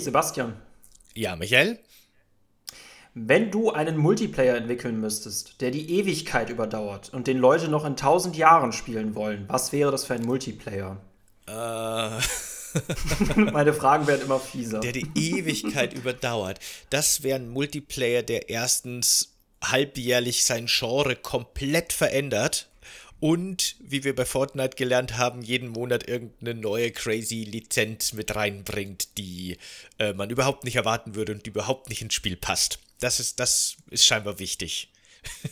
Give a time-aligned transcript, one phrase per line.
[0.00, 0.54] Sebastian.
[1.14, 1.78] Ja, Michael?
[3.14, 7.96] Wenn du einen Multiplayer entwickeln müsstest, der die Ewigkeit überdauert und den Leute noch in
[7.96, 11.00] tausend Jahren spielen wollen, was wäre das für ein Multiplayer?
[11.46, 12.20] Äh.
[13.52, 14.78] Meine Fragen werden immer fieser.
[14.78, 16.60] Der die Ewigkeit überdauert.
[16.90, 22.69] Das wäre ein Multiplayer, der erstens halbjährlich sein Genre komplett verändert
[23.20, 29.18] und, wie wir bei Fortnite gelernt haben, jeden Monat irgendeine neue crazy Lizenz mit reinbringt,
[29.18, 29.58] die
[29.98, 32.78] äh, man überhaupt nicht erwarten würde und die überhaupt nicht ins Spiel passt.
[32.98, 34.88] Das ist, das ist scheinbar wichtig.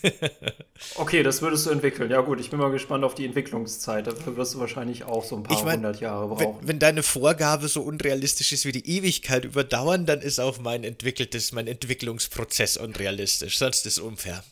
[0.95, 2.11] okay, das würdest du entwickeln.
[2.11, 4.07] Ja gut, ich bin mal gespannt auf die Entwicklungszeit.
[4.07, 6.61] Dafür wirst du wahrscheinlich auch so ein paar ich mein, hundert Jahre brauchen.
[6.61, 10.85] Wenn, wenn, deine Vorgabe so unrealistisch ist wie die Ewigkeit überdauern, dann ist auch mein
[10.85, 13.59] entwickeltes, mein Entwicklungsprozess unrealistisch.
[13.59, 14.43] Sonst ist es unfair.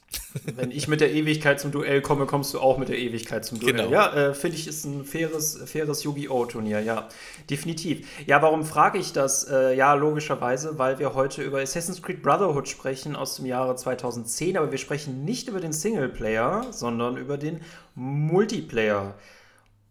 [0.54, 3.58] Wenn ich mit der Ewigkeit zum Duell komme, kommst du auch mit der Ewigkeit zum
[3.58, 3.74] Duell.
[3.74, 3.90] Genau.
[3.90, 6.46] Ja, äh, finde ich, ist ein faires, faires Yu-Gi-Oh!
[6.46, 7.08] Turnier, ja.
[7.50, 8.06] Definitiv.
[8.26, 9.44] Ja, warum frage ich das?
[9.44, 14.56] Äh, ja, logischerweise, weil wir heute über Assassin's Creed Brotherhood sprechen aus dem Jahre 2010,
[14.56, 17.60] aber wir sprechen nicht über den Singleplayer, sondern über den
[17.94, 19.14] Multiplayer.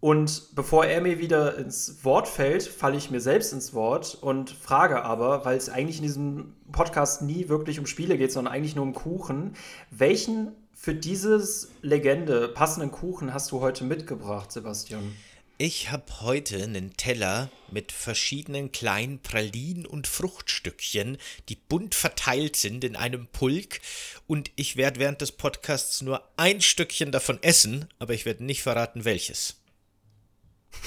[0.05, 4.51] Und bevor er mir wieder ins Wort fällt, falle ich mir selbst ins Wort und
[4.51, 8.75] frage aber, weil es eigentlich in diesem Podcast nie wirklich um Spiele geht, sondern eigentlich
[8.75, 9.55] nur um Kuchen,
[9.89, 15.15] welchen für dieses Legende passenden Kuchen hast du heute mitgebracht, Sebastian?
[15.57, 21.17] Ich habe heute einen Teller mit verschiedenen kleinen Pralinen und Fruchtstückchen,
[21.49, 23.79] die bunt verteilt sind in einem Pulk.
[24.27, 28.61] Und ich werde während des Podcasts nur ein Stückchen davon essen, aber ich werde nicht
[28.61, 29.64] verraten, welches.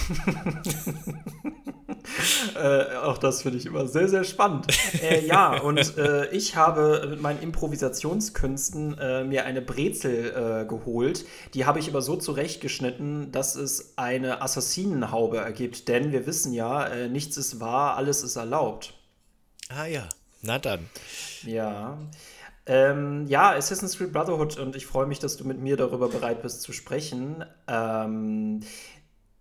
[2.56, 4.67] äh, auch das finde ich immer sehr, sehr spannend.
[5.03, 11.25] Äh, ja, und äh, ich habe mit meinen Improvisationskünsten äh, mir eine Brezel äh, geholt.
[11.55, 15.89] Die habe ich aber so zurechtgeschnitten, dass es eine Assassinenhaube ergibt.
[15.89, 18.95] Denn wir wissen ja, äh, nichts ist wahr, alles ist erlaubt.
[19.68, 20.08] Ah ja,
[20.42, 20.89] na dann.
[21.45, 21.98] Ja.
[22.67, 26.42] Ähm, ja, Assassin's Creed Brotherhood und ich freue mich, dass du mit mir darüber bereit
[26.42, 27.45] bist zu sprechen.
[27.67, 28.61] Ähm,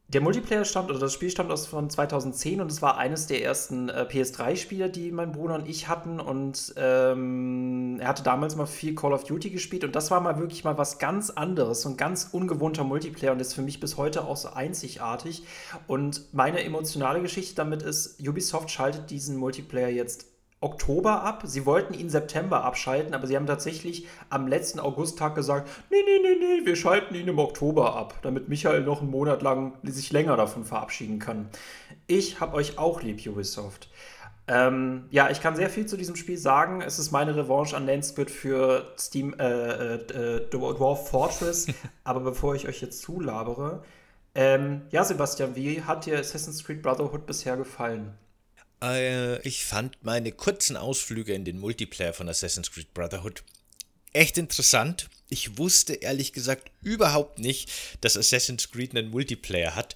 [0.09, 3.43] der Multiplayer stammt, oder das Spiel stammt aus von 2010 und es war eines der
[3.43, 6.21] ersten äh, PS3-Spiele, die mein Bruder und ich hatten.
[6.21, 10.39] Und ähm, er hatte damals mal viel Call of Duty gespielt und das war mal
[10.39, 13.97] wirklich mal was ganz anderes, so ein ganz ungewohnter Multiplayer und ist für mich bis
[13.97, 15.43] heute auch so einzigartig.
[15.87, 21.43] Und meine emotionale Geschichte damit ist, Ubisoft schaltet diesen Multiplayer jetzt Oktober ab.
[21.45, 26.19] Sie wollten ihn September abschalten, aber sie haben tatsächlich am letzten Augusttag gesagt, nee, nee,
[26.21, 30.11] nee, nee, wir schalten ihn im Oktober ab, damit Michael noch einen Monat lang sich
[30.11, 31.49] länger davon verabschieden kann.
[32.07, 33.89] Ich habe euch auch lieb, Ubisoft.
[34.49, 36.81] Ähm, ja, ich kann sehr viel zu diesem Spiel sagen.
[36.81, 41.67] Es ist meine Revanche an Lansquid für Steam äh, äh, Dwarf Fortress.
[42.05, 43.83] aber bevor ich euch jetzt zulabere,
[44.33, 48.13] ähm, ja, Sebastian, wie hat dir Assassin's Creed Brotherhood bisher gefallen?
[48.81, 53.43] Äh, ich fand meine kurzen Ausflüge in den Multiplayer von Assassin's Creed Brotherhood
[54.17, 55.09] echt interessant.
[55.29, 57.69] Ich wusste ehrlich gesagt überhaupt nicht,
[58.01, 59.95] dass Assassin's Creed einen Multiplayer hat.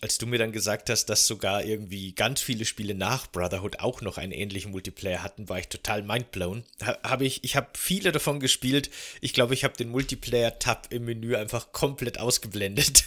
[0.00, 4.00] Als du mir dann gesagt hast, dass sogar irgendwie ganz viele Spiele nach Brotherhood auch
[4.00, 6.64] noch einen ähnlichen Multiplayer hatten, war ich total mindblown.
[7.04, 8.90] Habe ich, ich habe viele davon gespielt.
[9.20, 13.04] Ich glaube, ich habe den Multiplayer-Tab im Menü einfach komplett ausgeblendet.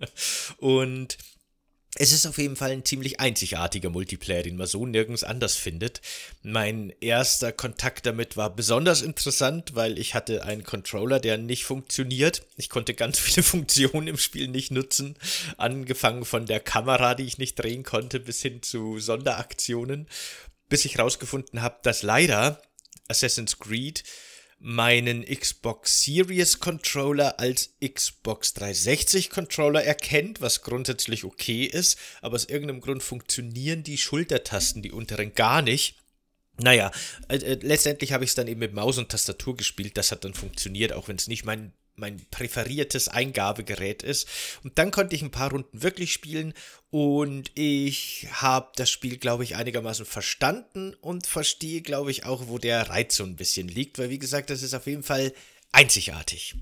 [0.56, 1.18] Und
[2.00, 6.00] es ist auf jeden Fall ein ziemlich einzigartiger Multiplayer, den man so nirgends anders findet.
[6.42, 12.46] Mein erster Kontakt damit war besonders interessant, weil ich hatte einen Controller, der nicht funktioniert.
[12.56, 15.16] Ich konnte ganz viele Funktionen im Spiel nicht nutzen,
[15.56, 20.06] angefangen von der Kamera, die ich nicht drehen konnte, bis hin zu Sonderaktionen,
[20.68, 22.62] bis ich rausgefunden habe, dass leider
[23.08, 24.04] Assassin's Creed
[24.60, 32.44] meinen Xbox Series Controller als Xbox 360 Controller erkennt, was grundsätzlich okay ist, aber aus
[32.46, 35.96] irgendeinem Grund funktionieren die Schultertasten, die unteren, gar nicht.
[36.60, 36.90] Naja,
[37.28, 39.96] äh, äh, letztendlich habe ich es dann eben mit Maus und Tastatur gespielt.
[39.96, 44.28] Das hat dann funktioniert, auch wenn es nicht mein mein präferiertes Eingabegerät ist.
[44.64, 46.54] Und dann konnte ich ein paar Runden wirklich spielen
[46.90, 52.58] und ich habe das Spiel, glaube ich, einigermaßen verstanden und verstehe, glaube ich, auch, wo
[52.58, 55.32] der Reiz so ein bisschen liegt, weil wie gesagt, das ist auf jeden Fall
[55.72, 56.56] einzigartig.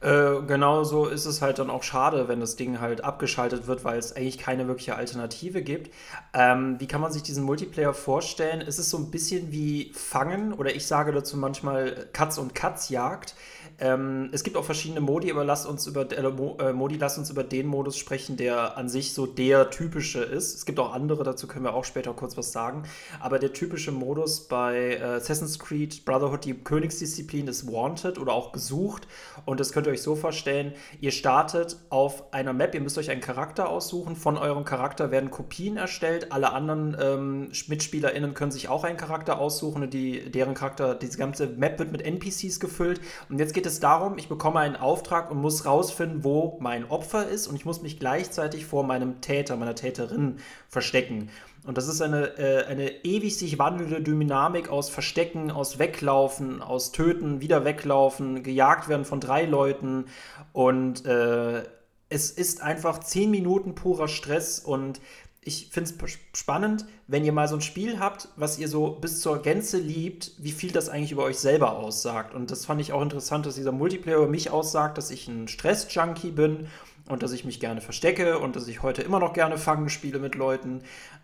[0.00, 3.84] Äh, genau so ist es halt dann auch schade, wenn das Ding halt abgeschaltet wird,
[3.84, 5.92] weil es eigentlich keine wirkliche Alternative gibt.
[6.32, 8.60] Ähm, wie kann man sich diesen Multiplayer vorstellen?
[8.60, 12.88] Ist es so ein bisschen wie Fangen oder ich sage dazu manchmal Katz und Katz
[12.88, 13.34] Jagd.
[13.80, 17.30] Ähm, es gibt auch verschiedene Modi, aber lass uns über äh, äh, Modi, lass uns
[17.30, 20.56] über den Modus sprechen, der an sich so der typische ist.
[20.56, 22.82] Es gibt auch andere, dazu können wir auch später kurz was sagen.
[23.20, 28.52] Aber der typische Modus bei äh, Assassin's Creed Brotherhood, die Königsdisziplin ist Wanted oder auch
[28.52, 29.06] gesucht.
[29.44, 33.10] Und das könnt ihr euch so vorstellen: Ihr startet auf einer Map, ihr müsst euch
[33.10, 34.16] einen Charakter aussuchen.
[34.16, 36.32] Von eurem Charakter werden Kopien erstellt.
[36.32, 41.46] Alle anderen ähm, MitspielerInnen können sich auch einen Charakter aussuchen die, deren Charakter, diese ganze
[41.46, 43.00] Map wird mit NPCs gefüllt.
[43.28, 47.28] Und jetzt geht es darum, ich bekomme einen Auftrag und muss rausfinden, wo mein Opfer
[47.28, 50.38] ist und ich muss mich gleichzeitig vor meinem Täter, meiner Täterin
[50.68, 51.30] verstecken.
[51.66, 56.92] Und das ist eine, äh, eine ewig sich wandelnde Dynamik aus Verstecken, aus Weglaufen, aus
[56.92, 60.06] Töten, wieder weglaufen, gejagt werden von drei Leuten.
[60.52, 61.64] Und äh,
[62.08, 65.00] es ist einfach zehn Minuten purer Stress und
[65.48, 69.20] ich finde es spannend, wenn ihr mal so ein Spiel habt, was ihr so bis
[69.20, 72.34] zur Gänze liebt, wie viel das eigentlich über euch selber aussagt.
[72.34, 75.48] Und das fand ich auch interessant, dass dieser Multiplayer über mich aussagt, dass ich ein
[75.48, 76.68] Stress-Junkie bin
[77.08, 80.18] und dass ich mich gerne verstecke und dass ich heute immer noch gerne Fangen spiele
[80.18, 80.82] mit Leuten.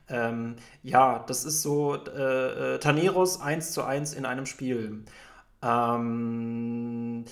[0.09, 5.05] Ähm, ja, das ist so äh, äh, Taneros 1 zu 1 in einem Spiel.
[5.63, 7.27] Ähm,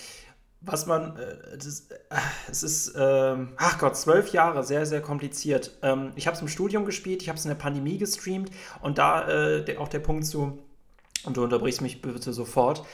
[0.64, 2.16] was man, äh, das, äh,
[2.50, 5.72] es ist, ähm, ach Gott, zwölf Jahre, sehr, sehr kompliziert.
[5.82, 8.50] Ähm, ich habe es im Studium gespielt, ich habe es in der Pandemie gestreamt
[8.80, 10.58] und da äh, der, auch der Punkt zu,
[11.24, 12.84] und du unterbrichst mich bitte sofort,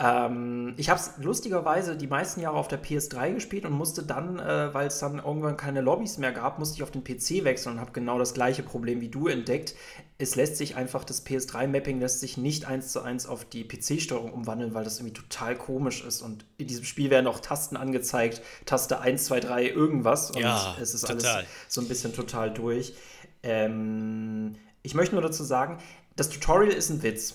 [0.00, 4.38] ähm, ich habe es lustigerweise die meisten Jahre auf der PS3 gespielt und musste dann,
[4.38, 7.74] äh, weil es dann irgendwann keine Lobbys mehr gab, musste ich auf den PC wechseln
[7.74, 9.74] und habe genau das gleiche Problem wie du entdeckt.
[10.16, 14.32] Es lässt sich einfach, das PS3-Mapping lässt sich nicht eins zu eins auf die PC-Steuerung
[14.32, 16.22] umwandeln, weil das irgendwie total komisch ist.
[16.22, 20.30] Und in diesem Spiel werden auch Tasten angezeigt, Taste 1, 2, 3, irgendwas.
[20.30, 21.38] Und ja, es ist total.
[21.38, 22.94] alles so ein bisschen total durch.
[23.42, 25.78] Ähm, ich möchte nur dazu sagen,
[26.14, 27.34] das Tutorial ist ein Witz.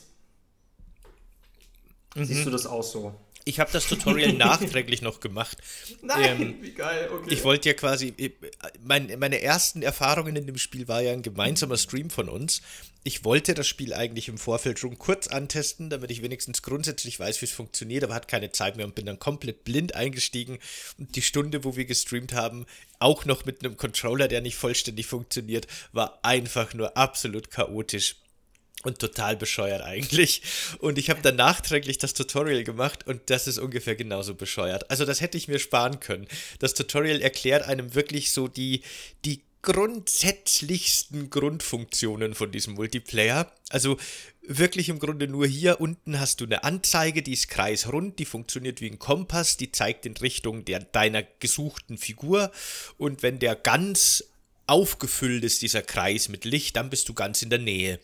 [2.15, 2.25] Mhm.
[2.25, 3.13] Siehst du das auch so?
[3.45, 5.57] Ich habe das Tutorial nachträglich noch gemacht.
[6.01, 7.33] Nein, ähm, wie geil, okay.
[7.33, 8.13] Ich wollte ja quasi,
[8.81, 12.62] mein, meine ersten Erfahrungen in dem Spiel war ja ein gemeinsamer Stream von uns.
[13.04, 17.42] Ich wollte das Spiel eigentlich im Vorfeld schon kurz antesten, damit ich wenigstens grundsätzlich weiß,
[17.42, 20.57] wie es funktioniert, aber hatte keine Zeit mehr und bin dann komplett blind eingestiegen.
[20.98, 22.65] Und die Stunde, wo wir gestreamt haben,
[23.00, 28.22] auch noch mit einem Controller, der nicht vollständig funktioniert, war einfach nur absolut chaotisch
[28.83, 30.41] und total bescheuert eigentlich.
[30.80, 34.91] Und ich habe dann nachträglich das Tutorial gemacht und das ist ungefähr genauso bescheuert.
[34.91, 36.27] Also das hätte ich mir sparen können.
[36.59, 38.81] Das Tutorial erklärt einem wirklich so die,
[39.25, 43.51] die grundsätzlichsten Grundfunktionen von diesem Multiplayer.
[43.69, 43.97] Also
[44.41, 48.81] wirklich im Grunde nur hier unten hast du eine Anzeige, die ist kreisrund, die funktioniert
[48.81, 52.51] wie ein Kompass, die zeigt in Richtung der, deiner gesuchten Figur.
[52.97, 54.25] Und wenn der ganz
[54.68, 58.00] aufgefüllt ist, dieser Kreis mit Licht, dann bist du ganz in der Nähe.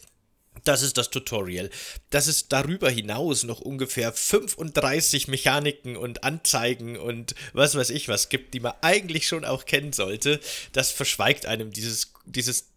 [0.64, 1.70] Das ist das Tutorial.
[2.10, 8.30] Dass es darüber hinaus noch ungefähr 35 Mechaniken und Anzeigen und was weiß ich was
[8.30, 10.40] gibt, die man eigentlich schon auch kennen sollte,
[10.74, 12.70] das verschweigt einem dieses, dieses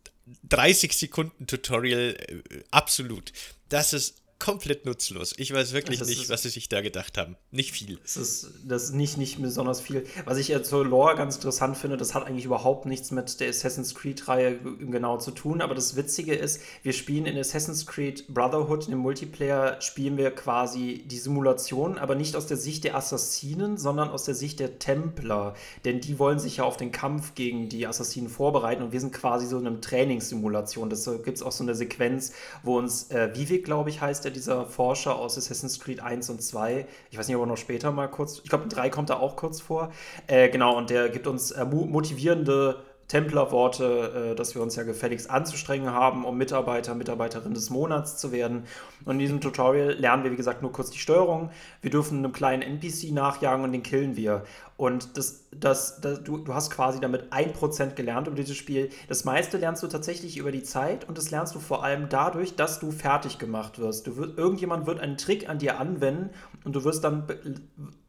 [0.48, 3.32] 30 Sekunden Tutorial äh, absolut.
[3.68, 5.34] Das ist komplett nutzlos.
[5.36, 7.36] Ich weiß wirklich das nicht, was sie sich da gedacht haben.
[7.52, 8.00] Nicht viel.
[8.02, 10.04] Das ist, das ist nicht, nicht besonders viel.
[10.24, 13.50] Was ich jetzt zur Lore ganz interessant finde, das hat eigentlich überhaupt nichts mit der
[13.50, 14.58] Assassin's Creed-Reihe
[14.90, 15.60] genau zu tun.
[15.60, 21.04] Aber das Witzige ist, wir spielen in Assassin's Creed Brotherhood, dem Multiplayer, spielen wir quasi
[21.06, 25.54] die Simulation, aber nicht aus der Sicht der Assassinen, sondern aus der Sicht der Templer.
[25.84, 29.12] Denn die wollen sich ja auf den Kampf gegen die Assassinen vorbereiten und wir sind
[29.12, 30.90] quasi so in einem Trainingssimulation.
[30.90, 32.32] Das gibt es auch so eine Sequenz,
[32.64, 36.42] wo uns äh, Vivek, glaube ich, heißt der dieser Forscher aus Assassin's Creed 1 und
[36.42, 36.86] 2.
[37.10, 39.20] Ich weiß nicht, ob er noch später mal kurz, ich glaube, in 3 kommt er
[39.20, 39.92] auch kurz vor.
[40.26, 45.28] Äh, genau, und der gibt uns äh, motivierende Templerworte, äh, dass wir uns ja gefälligst
[45.28, 48.64] anzustrengen haben, um Mitarbeiter, Mitarbeiterin des Monats zu werden.
[49.04, 51.50] Und in diesem Tutorial lernen wir, wie gesagt, nur kurz die Steuerung.
[51.82, 54.44] Wir dürfen einem kleinen NPC nachjagen und den killen wir.
[54.78, 58.88] Und das, das, das, du, du hast quasi damit 1% gelernt über dieses Spiel.
[59.08, 62.56] Das meiste lernst du tatsächlich über die Zeit und das lernst du vor allem dadurch,
[62.56, 64.06] dass du fertig gemacht wirst.
[64.06, 66.30] Du wird, irgendjemand wird einen Trick an dir anwenden
[66.64, 67.26] und du wirst dann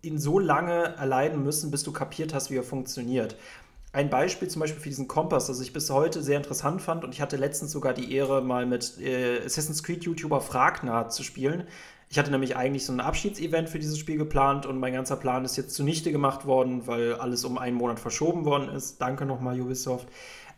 [0.01, 3.35] ihn so lange erleiden müssen, bis du kapiert hast, wie er funktioniert
[3.93, 7.13] ein Beispiel zum Beispiel für diesen Kompass, das ich bis heute sehr interessant fand und
[7.13, 11.67] ich hatte letztens sogar die Ehre, mal mit äh, Assassin's Creed YouTuber Fragner zu spielen.
[12.09, 15.45] Ich hatte nämlich eigentlich so ein Abschiedsevent für dieses Spiel geplant und mein ganzer Plan
[15.45, 18.99] ist jetzt zunichte gemacht worden, weil alles um einen Monat verschoben worden ist.
[18.99, 20.07] Danke nochmal, Ubisoft.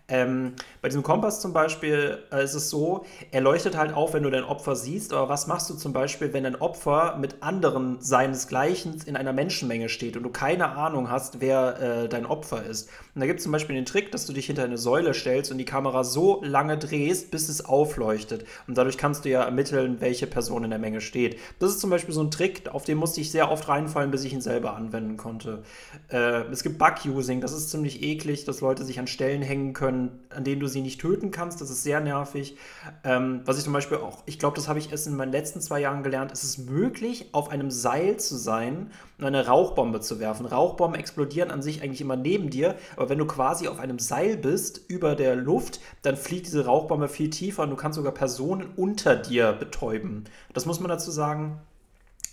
[0.07, 4.21] Ähm, bei diesem Kompass zum Beispiel äh, ist es so, er leuchtet halt auf, wenn
[4.21, 7.99] du dein Opfer siehst, aber was machst du zum Beispiel, wenn dein Opfer mit anderen
[8.01, 12.89] seinesgleichen in einer Menschenmenge steht und du keine Ahnung hast, wer äh, dein Opfer ist?
[13.15, 15.51] Und da gibt es zum Beispiel den Trick, dass du dich hinter eine Säule stellst
[15.51, 18.45] und die Kamera so lange drehst, bis es aufleuchtet.
[18.67, 21.39] Und dadurch kannst du ja ermitteln, welche Person in der Menge steht.
[21.57, 24.23] Das ist zum Beispiel so ein Trick, auf den musste ich sehr oft reinfallen, bis
[24.23, 25.63] ich ihn selber anwenden konnte.
[26.09, 29.94] Äh, es gibt Bug-Using, das ist ziemlich eklig, dass Leute sich an Stellen hängen können,
[29.95, 31.61] können, an denen du sie nicht töten kannst.
[31.61, 32.57] Das ist sehr nervig.
[33.03, 35.61] Ähm, was ich zum Beispiel auch, ich glaube, das habe ich erst in meinen letzten
[35.61, 40.19] zwei Jahren gelernt, es ist möglich, auf einem Seil zu sein und eine Rauchbombe zu
[40.19, 40.45] werfen.
[40.45, 44.37] Rauchbomben explodieren an sich eigentlich immer neben dir, aber wenn du quasi auf einem Seil
[44.37, 48.67] bist, über der Luft, dann fliegt diese Rauchbombe viel tiefer und du kannst sogar Personen
[48.75, 50.25] unter dir betäuben.
[50.53, 51.59] Das muss man dazu sagen.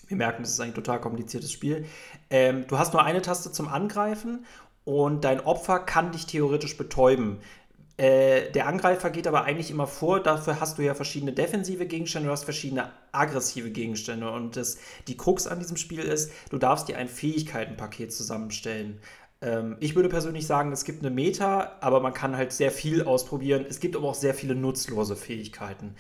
[0.09, 1.87] Wir merken, das ist ein total kompliziertes Spiel.
[2.29, 4.45] Ähm, du hast nur eine Taste zum Angreifen
[4.85, 7.39] und dein Opfer kann dich theoretisch betäuben.
[7.97, 12.29] Äh, der Angreifer geht aber eigentlich immer vor, dafür hast du ja verschiedene defensive Gegenstände,
[12.29, 14.31] du hast verschiedene aggressive Gegenstände.
[14.31, 18.99] Und das, die Krux an diesem Spiel ist, du darfst dir ein Fähigkeitenpaket zusammenstellen.
[19.43, 23.05] Ähm, ich würde persönlich sagen, es gibt eine Meta, aber man kann halt sehr viel
[23.05, 23.67] ausprobieren.
[23.69, 25.95] Es gibt aber auch sehr viele nutzlose Fähigkeiten.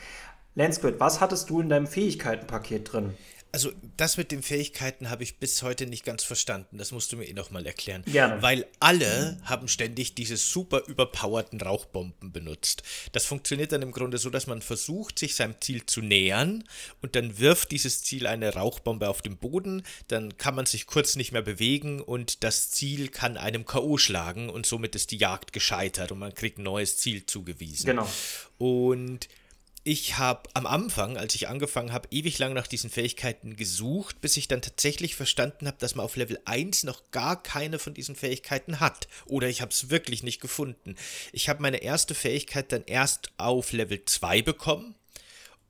[0.55, 3.15] Lansquid, was hattest du in deinem Fähigkeitenpaket drin?
[3.54, 6.78] Also das mit den Fähigkeiten habe ich bis heute nicht ganz verstanden.
[6.78, 8.02] Das musst du mir eh nochmal erklären.
[8.06, 8.40] Gerne.
[8.40, 12.82] Weil alle haben ständig diese super überpowerten Rauchbomben benutzt.
[13.12, 16.64] Das funktioniert dann im Grunde so, dass man versucht, sich seinem Ziel zu nähern
[17.02, 19.82] und dann wirft dieses Ziel eine Rauchbombe auf den Boden.
[20.09, 23.99] Dann kann man sich kurz nicht mehr bewegen und das Ziel kann einem K.O.
[23.99, 27.85] schlagen und somit ist die Jagd gescheitert und man kriegt ein neues Ziel zugewiesen.
[27.85, 28.09] Genau.
[28.56, 29.28] Und
[29.85, 34.37] ich habe am Anfang, als ich angefangen habe, ewig lang nach diesen Fähigkeiten gesucht, bis
[34.37, 38.15] ich dann tatsächlich verstanden habe, dass man auf Level 1 noch gar keine von diesen
[38.15, 39.09] Fähigkeiten hat.
[39.27, 40.95] Oder ich habe es wirklich nicht gefunden.
[41.33, 44.95] Ich habe meine erste Fähigkeit dann erst auf Level 2 bekommen.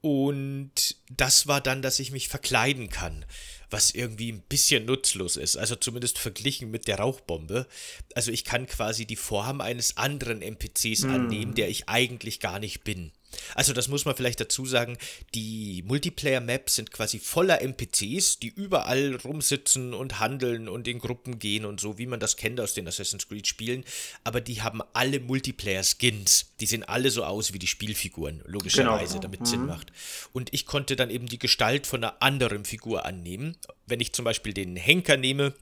[0.03, 3.25] Und das war dann, dass ich mich verkleiden kann
[3.73, 7.67] was irgendwie ein bisschen nutzlos ist, also zumindest verglichen mit der Rauchbombe.
[8.15, 11.11] Also ich kann quasi die Form eines anderen NPCs mm.
[11.11, 13.13] annehmen, der ich eigentlich gar nicht bin.
[13.55, 14.99] Also das muss man vielleicht dazu sagen,
[15.35, 21.65] die Multiplayer-Maps sind quasi voller NPCs, die überall rumsitzen und handeln und in Gruppen gehen
[21.65, 23.85] und so, wie man das kennt aus den Assassin's Creed-Spielen,
[24.25, 26.53] aber die haben alle Multiplayer-Skins.
[26.61, 29.23] Die sehen alle so aus wie die Spielfiguren, logischerweise, genau.
[29.23, 29.47] damit mhm.
[29.47, 29.93] Sinn macht.
[30.33, 33.57] Und ich konnte dann eben die Gestalt von einer anderen Figur annehmen.
[33.87, 35.55] Wenn ich zum Beispiel den Henker nehme,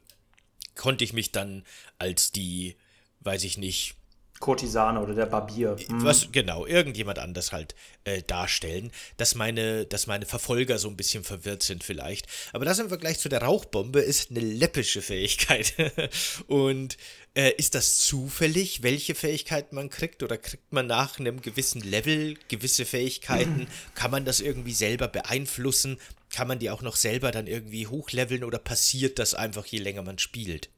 [0.74, 1.64] konnte ich mich dann
[1.98, 2.76] als die,
[3.20, 3.94] weiß ich nicht,
[4.40, 5.76] Kurtisane oder der Barbier.
[5.86, 6.02] Hm.
[6.02, 11.24] Was, genau, irgendjemand anders halt äh, darstellen, dass meine, dass meine Verfolger so ein bisschen
[11.24, 12.26] verwirrt sind vielleicht.
[12.54, 15.74] Aber das im Vergleich zu der Rauchbombe ist eine läppische Fähigkeit.
[16.46, 16.96] Und
[17.34, 20.22] äh, ist das zufällig, welche Fähigkeiten man kriegt?
[20.22, 23.68] Oder kriegt man nach einem gewissen Level gewisse Fähigkeiten?
[23.94, 25.98] Kann man das irgendwie selber beeinflussen?
[26.32, 30.02] Kann man die auch noch selber dann irgendwie hochleveln oder passiert das einfach, je länger
[30.02, 30.70] man spielt?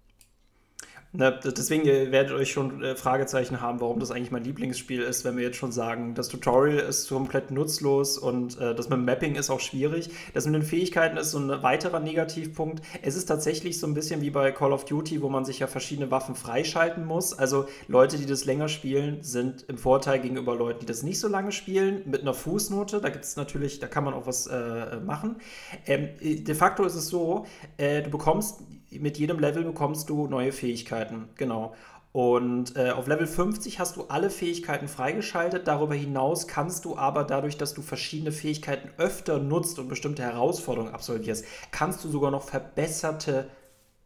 [1.15, 5.27] Na, deswegen ihr werdet euch schon äh, Fragezeichen haben, warum das eigentlich mein Lieblingsspiel ist,
[5.27, 9.05] wenn wir jetzt schon sagen, das Tutorial ist komplett nutzlos und äh, das mit dem
[9.05, 10.09] Mapping ist auch schwierig.
[10.33, 12.83] Das mit den Fähigkeiten ist so ein weiterer Negativpunkt.
[13.03, 15.67] Es ist tatsächlich so ein bisschen wie bei Call of Duty, wo man sich ja
[15.67, 17.39] verschiedene Waffen freischalten muss.
[17.39, 21.29] Also Leute, die das länger spielen, sind im Vorteil gegenüber Leuten, die das nicht so
[21.29, 23.03] lange spielen, mit einer Fußnote.
[23.03, 25.37] Da gibt es natürlich, da kann man auch was äh, machen.
[25.85, 27.45] Ähm, de facto ist es so,
[27.77, 28.63] äh, du bekommst
[29.01, 31.75] mit jedem Level bekommst du neue Fähigkeiten, genau.
[32.13, 35.67] Und äh, auf Level 50 hast du alle Fähigkeiten freigeschaltet.
[35.67, 40.93] Darüber hinaus kannst du aber dadurch, dass du verschiedene Fähigkeiten öfter nutzt und bestimmte Herausforderungen
[40.93, 43.49] absolvierst, kannst du sogar noch verbesserte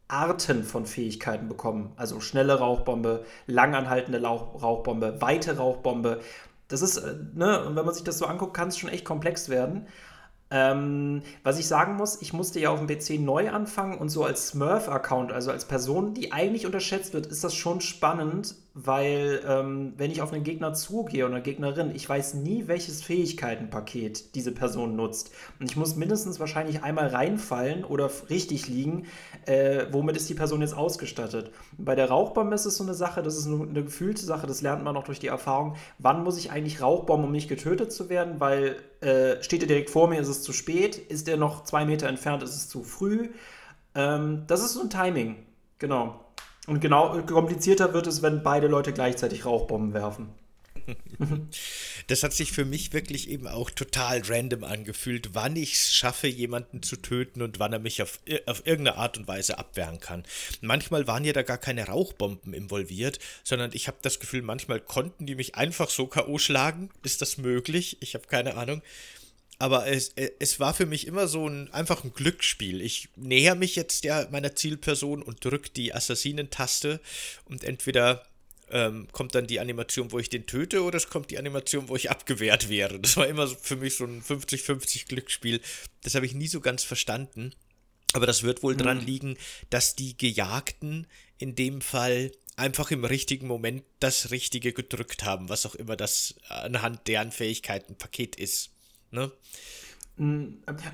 [0.07, 1.91] Arten von Fähigkeiten bekommen.
[1.97, 6.21] Also schnelle Rauchbombe, langanhaltende Rauchbombe, weite Rauchbombe.
[6.69, 9.03] Das ist, äh, ne, und wenn man sich das so anguckt, kann es schon echt
[9.03, 9.87] komplex werden.
[10.49, 14.23] Ähm, was ich sagen muss, ich musste ja auf dem PC neu anfangen und so
[14.23, 19.93] als Smurf-Account, also als Person, die eigentlich unterschätzt wird, ist das schon spannend, weil ähm,
[19.97, 24.95] wenn ich auf einen Gegner zugehe oder Gegnerin, ich weiß nie, welches Fähigkeitenpaket diese Person
[24.95, 25.31] nutzt.
[25.59, 29.05] Und ich muss mindestens wahrscheinlich einmal reinfallen oder richtig liegen,
[29.47, 31.51] äh, womit ist die Person jetzt ausgestattet.
[31.77, 34.61] bei der Rauchbombe ist es so eine Sache, das ist eine, eine gefühlte Sache, das
[34.61, 35.75] lernt man auch durch die Erfahrung.
[35.99, 38.39] Wann muss ich eigentlich Rauchbomben, um nicht getötet zu werden?
[38.39, 40.97] Weil äh, steht er direkt vor mir, ist es zu spät?
[40.97, 43.29] Ist er noch zwei Meter entfernt, ist es zu früh?
[43.95, 45.37] Ähm, das ist so ein Timing,
[45.79, 46.19] genau.
[46.67, 50.29] Und genau komplizierter wird es, wenn beide Leute gleichzeitig Rauchbomben werfen.
[52.07, 56.27] das hat sich für mich wirklich eben auch total random angefühlt, wann ich es schaffe,
[56.27, 60.23] jemanden zu töten und wann er mich auf, auf irgendeine Art und Weise abwehren kann.
[60.61, 65.25] Manchmal waren ja da gar keine Rauchbomben involviert, sondern ich habe das Gefühl, manchmal konnten
[65.25, 66.37] die mich einfach so K.O.
[66.37, 66.89] schlagen.
[67.03, 67.97] Ist das möglich?
[67.99, 68.81] Ich habe keine Ahnung.
[69.59, 72.81] Aber es, es war für mich immer so ein einfach ein Glücksspiel.
[72.81, 77.01] Ich näher mich jetzt der meiner Zielperson und drücke die Assassinentaste
[77.45, 78.23] und entweder
[78.69, 81.95] ähm, kommt dann die Animation, wo ich den töte, oder es kommt die Animation, wo
[81.95, 82.99] ich abgewehrt wäre.
[82.99, 85.61] Das war immer für mich so ein 50-50 Glücksspiel.
[86.03, 87.53] Das habe ich nie so ganz verstanden.
[88.13, 88.79] Aber das wird wohl mhm.
[88.79, 89.37] dran liegen,
[89.69, 91.07] dass die Gejagten
[91.37, 96.35] in dem Fall einfach im richtigen Moment das Richtige gedrückt haben, was auch immer das
[96.49, 98.71] anhand deren Fähigkeiten Paket ist.
[99.11, 99.31] Ne?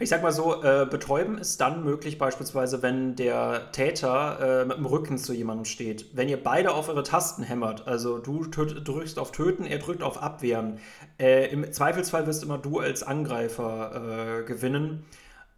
[0.02, 4.76] Ich sag mal so, äh, betäuben ist dann möglich, beispielsweise, wenn der Täter äh, mit
[4.76, 6.08] dem Rücken zu jemandem steht.
[6.14, 10.22] Wenn ihr beide auf eure Tasten hämmert, also du drückst auf Töten, er drückt auf
[10.22, 10.80] Abwehren.
[11.18, 15.06] Äh, Im Zweifelsfall wirst immer du als Angreifer äh, gewinnen.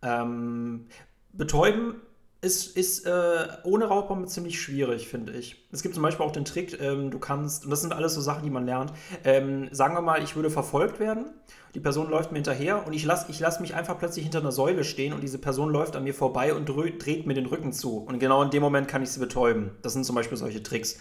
[0.04, 0.86] Ähm,
[1.34, 1.96] betäuben
[2.42, 5.68] ist, ist äh, ohne Rauchbombe ziemlich schwierig, finde ich.
[5.72, 8.22] Es gibt zum Beispiel auch den Trick, ähm, du kannst, und das sind alles so
[8.22, 8.94] Sachen, die man lernt,
[9.24, 11.34] ähm, sagen wir mal, ich würde verfolgt werden
[11.76, 14.54] die Person läuft mir hinterher und ich lasse ich lass mich einfach plötzlich hinter einer
[14.54, 17.98] Säule stehen und diese Person läuft an mir vorbei und dreht mir den Rücken zu.
[17.98, 19.72] Und genau in dem Moment kann ich sie betäuben.
[19.82, 21.00] Das sind zum Beispiel solche Tricks.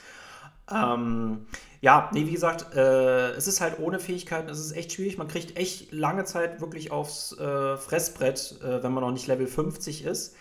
[0.73, 1.47] Ähm,
[1.81, 5.17] ja, nee, wie gesagt, äh, es ist halt ohne Fähigkeiten, es ist echt schwierig.
[5.17, 9.47] Man kriegt echt lange Zeit wirklich aufs äh, Fressbrett, äh, wenn man noch nicht Level
[9.47, 10.35] 50 ist.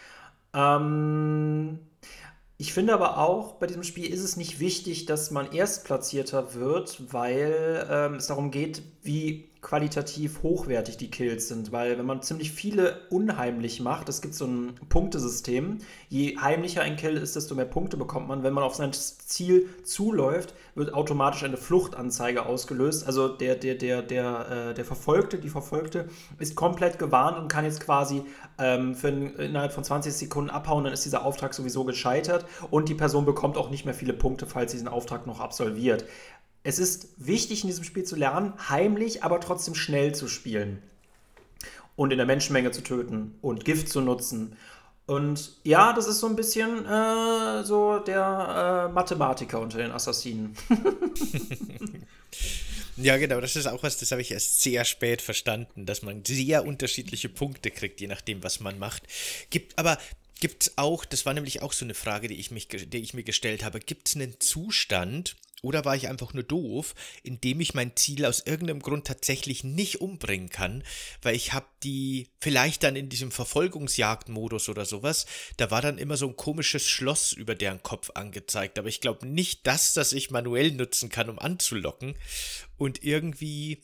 [0.55, 1.77] Ähm,
[2.57, 7.13] ich finde aber auch, bei diesem Spiel ist es nicht wichtig, dass man Erstplatzierter wird,
[7.13, 12.51] weil ähm, es darum geht, wie qualitativ hochwertig die Kills sind, weil wenn man ziemlich
[12.51, 15.79] viele unheimlich macht, es gibt so ein Punktesystem,
[16.09, 18.43] je heimlicher ein Kill ist, desto mehr Punkte bekommt man.
[18.43, 23.07] Wenn man auf sein Ziel zuläuft, wird automatisch eine Fluchtanzeige ausgelöst.
[23.07, 27.63] Also der, der, der, der, äh, der Verfolgte, die Verfolgte ist komplett gewarnt und kann
[27.63, 28.23] jetzt quasi
[28.59, 32.89] ähm, für ein, innerhalb von 20 Sekunden abhauen, dann ist dieser Auftrag sowieso gescheitert und
[32.89, 36.03] die Person bekommt auch nicht mehr viele Punkte, falls sie diesen Auftrag noch absolviert.
[36.63, 40.81] Es ist wichtig in diesem Spiel zu lernen, heimlich, aber trotzdem schnell zu spielen.
[41.95, 44.55] Und in der Menschenmenge zu töten und Gift zu nutzen.
[45.05, 50.55] Und ja, das ist so ein bisschen äh, so der äh, Mathematiker unter den Assassinen.
[52.95, 56.23] ja, genau, das ist auch was, das habe ich erst sehr spät verstanden, dass man
[56.23, 59.03] sehr unterschiedliche Punkte kriegt, je nachdem, was man macht.
[59.49, 59.97] Gibt aber
[60.39, 63.23] gibt auch, das war nämlich auch so eine Frage, die ich, mich, die ich mir
[63.23, 66.93] gestellt habe, gibt es einen Zustand, oder war ich einfach nur doof,
[67.23, 70.83] indem ich mein Ziel aus irgendeinem Grund tatsächlich nicht umbringen kann,
[71.21, 75.25] weil ich habe die vielleicht dann in diesem Verfolgungsjagdmodus oder sowas,
[75.57, 79.25] da war dann immer so ein komisches Schloss über deren Kopf angezeigt, aber ich glaube
[79.25, 82.15] nicht das, das ich manuell nutzen kann, um anzulocken.
[82.77, 83.81] Und irgendwie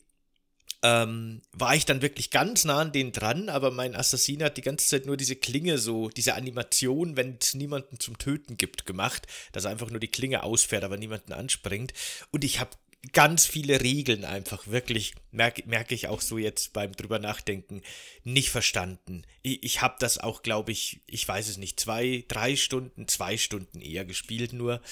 [0.82, 4.62] ähm, war ich dann wirklich ganz nah an denen dran, aber mein Assassin hat die
[4.62, 9.26] ganze Zeit nur diese Klinge so, diese Animation, wenn es niemanden zum Töten gibt, gemacht,
[9.52, 11.92] dass er einfach nur die Klinge ausfährt, aber niemanden anspringt.
[12.30, 12.70] Und ich habe
[13.12, 17.82] ganz viele Regeln einfach wirklich, merke merk ich auch so jetzt beim drüber nachdenken,
[18.24, 19.24] nicht verstanden.
[19.42, 23.36] Ich, ich habe das auch, glaube ich, ich weiß es nicht, zwei, drei Stunden, zwei
[23.38, 24.82] Stunden eher gespielt nur,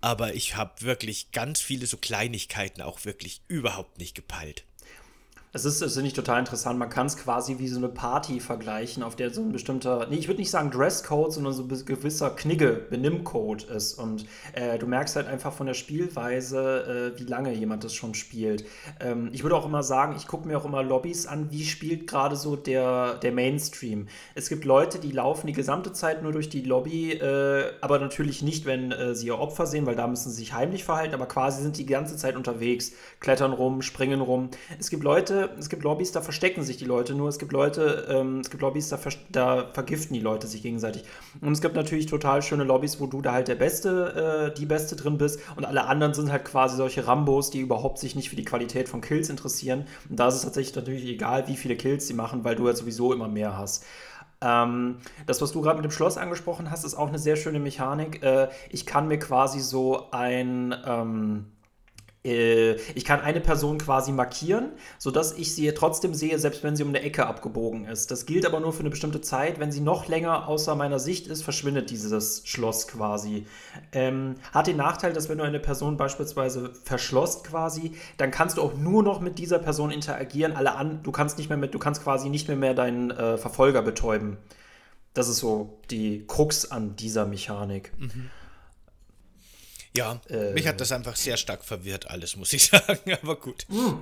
[0.00, 4.64] aber ich habe wirklich ganz viele so Kleinigkeiten auch wirklich überhaupt nicht gepeilt.
[5.52, 6.78] Es ist, das finde ich total interessant.
[6.78, 10.16] Man kann es quasi wie so eine Party vergleichen, auf der so ein bestimmter, nee,
[10.16, 13.94] ich würde nicht sagen Dresscode, sondern so ein gewisser Knigge, Benimmcode ist.
[13.94, 18.14] Und äh, du merkst halt einfach von der Spielweise, äh, wie lange jemand das schon
[18.14, 18.66] spielt.
[19.00, 22.06] Ähm, ich würde auch immer sagen, ich gucke mir auch immer Lobbys an, wie spielt
[22.06, 24.08] gerade so der, der Mainstream.
[24.34, 28.42] Es gibt Leute, die laufen die gesamte Zeit nur durch die Lobby, äh, aber natürlich
[28.42, 31.26] nicht, wenn äh, sie ihr Opfer sehen, weil da müssen sie sich heimlich verhalten, aber
[31.26, 34.50] quasi sind die ganze Zeit unterwegs, klettern rum, springen rum.
[34.78, 37.28] Es gibt Leute, es gibt Lobbys, da verstecken sich die Leute nur.
[37.28, 41.04] Es gibt Leute, ähm, es gibt Lobbys, da, ver da, vergiften die Leute sich gegenseitig.
[41.40, 44.66] Und es gibt natürlich total schöne Lobbys, wo du da halt der Beste, äh, die
[44.66, 48.30] Beste drin bist und alle anderen sind halt quasi solche Rambos, die überhaupt sich nicht
[48.30, 49.86] für die Qualität von Kills interessieren.
[50.08, 52.74] Und da ist es tatsächlich natürlich egal, wie viele Kills sie machen, weil du ja
[52.74, 53.84] sowieso immer mehr hast.
[54.40, 57.58] Ähm, das, was du gerade mit dem Schloss angesprochen hast, ist auch eine sehr schöne
[57.58, 58.22] Mechanik.
[58.22, 60.74] Äh, ich kann mir quasi so ein.
[60.86, 61.55] Ähm, äh,
[62.26, 66.88] ich kann eine Person quasi markieren, sodass ich sie trotzdem sehe, selbst wenn sie um
[66.88, 68.10] eine Ecke abgebogen ist.
[68.10, 69.60] Das gilt aber nur für eine bestimmte Zeit.
[69.60, 73.46] Wenn sie noch länger außer meiner Sicht ist, verschwindet dieses Schloss quasi.
[73.92, 78.62] Ähm, hat den Nachteil, dass wenn du eine Person beispielsweise verschlossst quasi, dann kannst du
[78.62, 80.56] auch nur noch mit dieser Person interagieren.
[80.56, 83.38] Alle an, du kannst nicht mehr mit, du kannst quasi nicht mehr, mehr deinen äh,
[83.38, 84.36] Verfolger betäuben.
[85.14, 87.92] Das ist so die Krux an dieser Mechanik.
[87.98, 88.30] Mhm.
[89.96, 93.66] Ja, äh, mich hat das einfach sehr stark verwirrt, alles, muss ich sagen, aber gut.
[93.68, 93.98] Hm.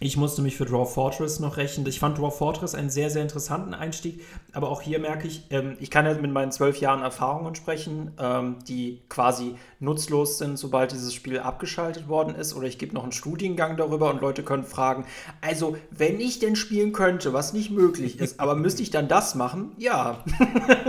[0.00, 1.86] Ich musste mich für Dwarf Fortress noch rechnen.
[1.86, 5.76] Ich fand Dwarf Fortress einen sehr, sehr interessanten Einstieg, aber auch hier merke ich, ähm,
[5.80, 10.92] ich kann ja mit meinen zwölf Jahren Erfahrungen sprechen, ähm, die quasi nutzlos sind, sobald
[10.92, 14.64] dieses Spiel abgeschaltet worden ist, oder ich gebe noch einen Studiengang darüber und Leute können
[14.64, 15.06] fragen,
[15.40, 19.34] also, wenn ich denn spielen könnte, was nicht möglich ist, aber müsste ich dann das
[19.34, 19.72] machen?
[19.78, 20.24] Ja.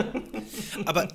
[0.86, 1.08] aber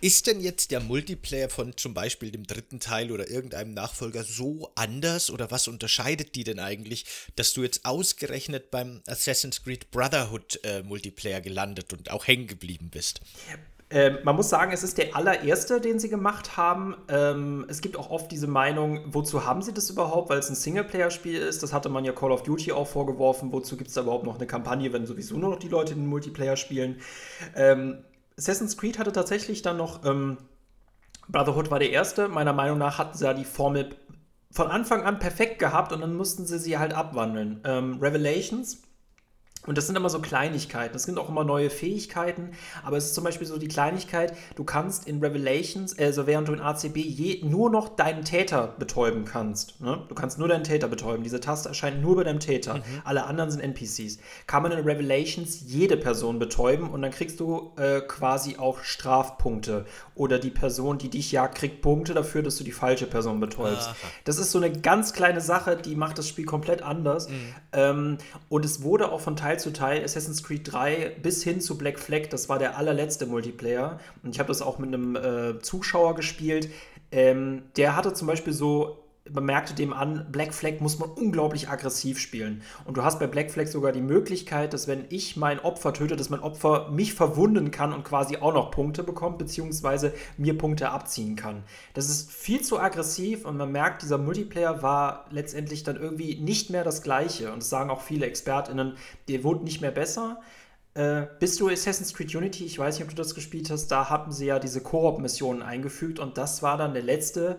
[0.00, 4.70] ist denn jetzt der Multiplayer von zum Beispiel dem dritten Teil oder irgendeinem Nachfolger so
[4.74, 10.60] anders oder was unterscheidet die denn eigentlich, dass du jetzt ausgerechnet beim Assassin's Creed Brotherhood
[10.64, 13.20] äh, Multiplayer gelandet und auch hängen geblieben bist?
[13.88, 16.96] Ähm, man muss sagen, es ist der allererste, den sie gemacht haben.
[17.08, 20.56] Ähm, es gibt auch oft diese Meinung, wozu haben sie das überhaupt, weil es ein
[20.56, 21.62] Singleplayer-Spiel ist.
[21.62, 23.52] Das hatte man ja Call of Duty auch vorgeworfen.
[23.52, 26.06] Wozu gibt es da überhaupt noch eine Kampagne, wenn sowieso nur noch die Leute den
[26.06, 27.00] Multiplayer spielen?
[27.54, 28.02] Ähm,
[28.36, 30.38] Assassin's Creed hatte tatsächlich dann noch, ähm,
[31.28, 32.28] Brotherhood war der erste.
[32.28, 33.96] Meiner Meinung nach hatten sie da die Formel
[34.50, 37.60] von Anfang an perfekt gehabt und dann mussten sie sie halt abwandeln.
[37.64, 38.82] Ähm, Revelations
[39.66, 40.96] und das sind immer so Kleinigkeiten.
[40.96, 42.50] Es sind auch immer neue Fähigkeiten.
[42.84, 46.52] Aber es ist zum Beispiel so die Kleinigkeit, du kannst in Revelations, also während du
[46.52, 49.80] in ACB je, nur noch deinen Täter betäuben kannst.
[49.80, 50.04] Ne?
[50.08, 51.22] Du kannst nur deinen Täter betäuben.
[51.22, 52.74] Diese Taste erscheint nur bei deinem Täter.
[52.74, 52.82] Mhm.
[53.04, 54.18] Alle anderen sind NPCs.
[54.46, 59.86] Kann man in Revelations jede Person betäuben und dann kriegst du äh, quasi auch Strafpunkte.
[60.14, 63.88] Oder die Person, die dich jagt, kriegt Punkte dafür, dass du die falsche Person betäubst.
[63.88, 63.96] Aha.
[64.24, 67.28] Das ist so eine ganz kleine Sache, die macht das Spiel komplett anders.
[67.28, 67.54] Mhm.
[67.72, 71.60] Ähm, und es wurde auch von Teil Teil zu Teil Assassin's Creed 3 bis hin
[71.60, 73.98] zu Black Flag, das war der allerletzte Multiplayer.
[74.22, 76.68] Und ich habe das auch mit einem äh, Zuschauer gespielt.
[77.10, 78.98] Ähm, der hatte zum Beispiel so
[79.32, 82.62] man merkte dem an, Black Flag muss man unglaublich aggressiv spielen.
[82.84, 86.16] Und du hast bei Black Flag sogar die Möglichkeit, dass wenn ich mein Opfer töte,
[86.16, 90.90] dass mein Opfer mich verwunden kann und quasi auch noch Punkte bekommt, beziehungsweise mir Punkte
[90.90, 91.64] abziehen kann.
[91.94, 96.70] Das ist viel zu aggressiv und man merkt, dieser Multiplayer war letztendlich dann irgendwie nicht
[96.70, 97.52] mehr das gleiche.
[97.52, 98.96] Und das sagen auch viele ExpertInnen,
[99.28, 100.40] der wurde nicht mehr besser.
[100.94, 102.64] Äh, bist du Assassin's Creed Unity?
[102.64, 103.88] Ich weiß nicht, ob du das gespielt hast.
[103.88, 107.58] Da hatten sie ja diese Koop-Missionen eingefügt und das war dann der letzte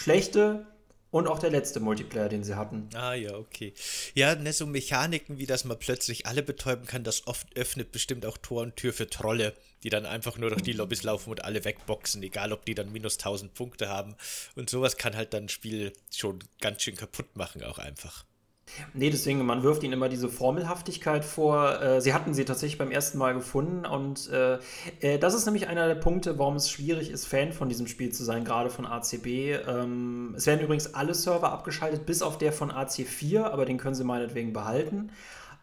[0.00, 0.66] schlechte
[1.10, 2.88] und auch der letzte Multiplayer, den sie hatten.
[2.94, 3.74] Ah ja, okay.
[4.14, 8.24] Ja, ne, so Mechaniken, wie das man plötzlich alle betäuben kann, das oft öffnet bestimmt
[8.24, 11.44] auch Tor und Tür für Trolle, die dann einfach nur durch die Lobbys laufen und
[11.44, 14.14] alle wegboxen, egal ob die dann minus 1000 Punkte haben.
[14.54, 18.24] Und sowas kann halt dann ein Spiel schon ganz schön kaputt machen, auch einfach.
[18.94, 21.80] Nee, deswegen, man wirft ihnen immer diese Formelhaftigkeit vor.
[21.80, 24.58] Äh, sie hatten sie tatsächlich beim ersten Mal gefunden und äh,
[25.00, 28.12] äh, das ist nämlich einer der Punkte, warum es schwierig ist, Fan von diesem Spiel
[28.12, 29.26] zu sein, gerade von ACB.
[29.66, 33.94] Ähm, es werden übrigens alle Server abgeschaltet, bis auf der von AC4, aber den können
[33.94, 35.10] sie meinetwegen behalten.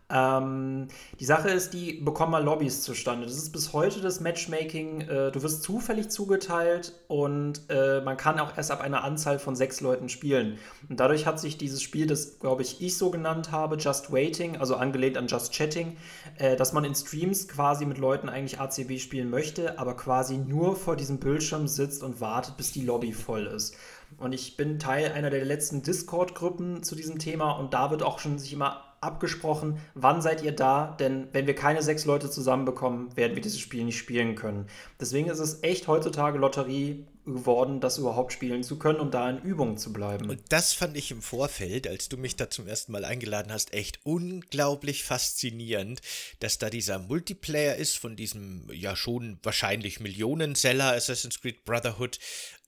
[0.09, 0.87] Ähm,
[1.19, 3.25] die Sache ist, die bekommen mal Lobbys zustande.
[3.25, 5.01] Das ist bis heute das Matchmaking.
[5.01, 9.55] Äh, du wirst zufällig zugeteilt und äh, man kann auch erst ab einer Anzahl von
[9.57, 10.59] sechs Leuten spielen.
[10.87, 14.55] Und dadurch hat sich dieses Spiel, das glaube ich ich so genannt habe, Just Waiting,
[14.57, 15.97] also angelehnt an Just Chatting,
[16.37, 20.77] äh, dass man in Streams quasi mit Leuten eigentlich ACB spielen möchte, aber quasi nur
[20.77, 23.75] vor diesem Bildschirm sitzt und wartet, bis die Lobby voll ist.
[24.17, 28.19] Und ich bin Teil einer der letzten Discord-Gruppen zu diesem Thema und da wird auch
[28.19, 33.15] schon sich immer abgesprochen, wann seid ihr da, denn wenn wir keine sechs Leute zusammenbekommen,
[33.15, 34.67] werden wir dieses Spiel nicht spielen können.
[34.99, 39.39] Deswegen ist es echt heutzutage Lotterie geworden, das überhaupt spielen zu können und da in
[39.39, 40.29] Übung zu bleiben.
[40.29, 43.73] Und das fand ich im Vorfeld, als du mich da zum ersten Mal eingeladen hast,
[43.73, 46.01] echt unglaublich faszinierend,
[46.39, 52.17] dass da dieser Multiplayer ist von diesem ja schon wahrscheinlich Millionenseller Assassin's Creed Brotherhood,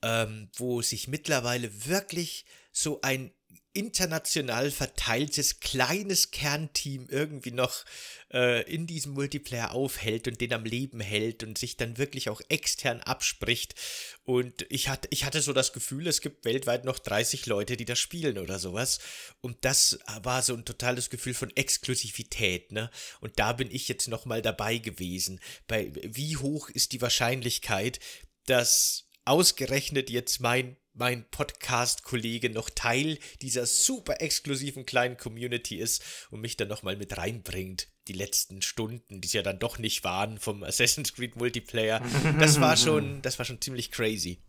[0.02, 3.32] ähm, wo sich mittlerweile wirklich so ein
[3.74, 7.86] international verteiltes kleines Kernteam irgendwie noch
[8.34, 12.42] äh, in diesem Multiplayer aufhält und den am Leben hält und sich dann wirklich auch
[12.50, 13.76] extern abspricht.
[14.24, 17.86] Und ich hatte, ich hatte so das Gefühl, es gibt weltweit noch 30 Leute, die
[17.86, 19.00] das spielen oder sowas.
[19.40, 22.90] Und das war so ein totales Gefühl von Exklusivität, ne?
[23.22, 25.40] Und da bin ich jetzt nochmal dabei gewesen.
[25.68, 28.00] Bei wie hoch ist die Wahrscheinlichkeit,
[28.46, 36.42] dass ausgerechnet jetzt mein mein Podcast-Kollege noch Teil dieser super exklusiven kleinen Community ist und
[36.42, 37.88] mich dann nochmal mit reinbringt.
[38.10, 42.02] Die letzten Stunden, die es ja dann doch nicht waren vom Assassin's Creed Multiplayer.
[42.40, 44.40] Das war schon, das war schon ziemlich crazy.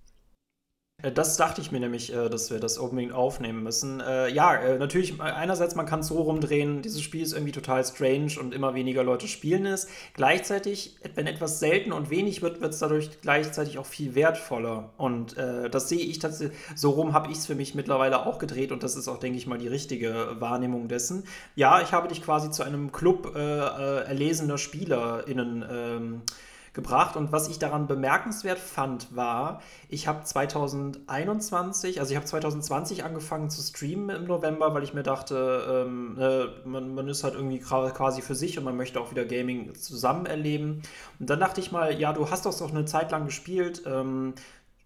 [1.03, 4.01] Äh, das dachte ich mir nämlich, äh, dass wir das unbedingt aufnehmen müssen.
[4.01, 8.33] Äh, ja, natürlich, einerseits, man kann es so rumdrehen, dieses Spiel ist irgendwie total strange
[8.41, 9.89] und immer weniger Leute spielen es.
[10.15, 14.91] Gleichzeitig, wenn etwas selten und wenig wird, wird es dadurch gleichzeitig auch viel wertvoller.
[14.97, 18.39] Und äh, das sehe ich tatsächlich, so rum habe ich es für mich mittlerweile auch
[18.39, 21.25] gedreht und das ist auch, denke ich mal, die richtige Wahrnehmung dessen.
[21.55, 26.23] Ja, ich habe dich quasi zu einem Club äh, erlesener SpielerInnen ähm,
[26.72, 27.16] gebracht.
[27.16, 33.50] Und was ich daran bemerkenswert fand, war, ich habe 2021, also ich habe 2020 angefangen
[33.50, 37.59] zu streamen im November, weil ich mir dachte, ähm, äh, man, man ist halt irgendwie
[37.59, 40.83] quasi für sich und man möchte auch wieder Gaming zusammen erleben.
[41.18, 43.83] Und dann dachte ich mal, ja, du hast doch eine Zeit lang gespielt.
[43.87, 44.35] Ähm,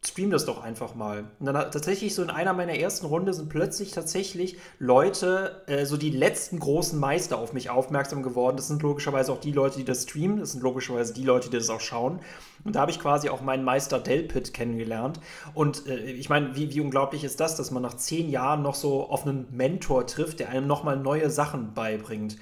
[0.06, 1.24] stream das doch einfach mal.
[1.40, 5.96] Und dann tatsächlich so in einer meiner ersten Runde sind plötzlich tatsächlich Leute, äh, so
[5.96, 8.56] die letzten großen Meister auf mich aufmerksam geworden.
[8.56, 10.40] Das sind logischerweise auch die Leute, die das streamen.
[10.40, 12.20] Das sind logischerweise die Leute, die das auch schauen.
[12.64, 15.20] Und da habe ich quasi auch meinen Meister Delpit kennengelernt.
[15.54, 18.74] Und äh, ich meine, wie, wie unglaublich ist das, dass man nach zehn Jahren noch
[18.74, 22.36] so auf einen Mentor trifft, der einem nochmal neue Sachen beibringt.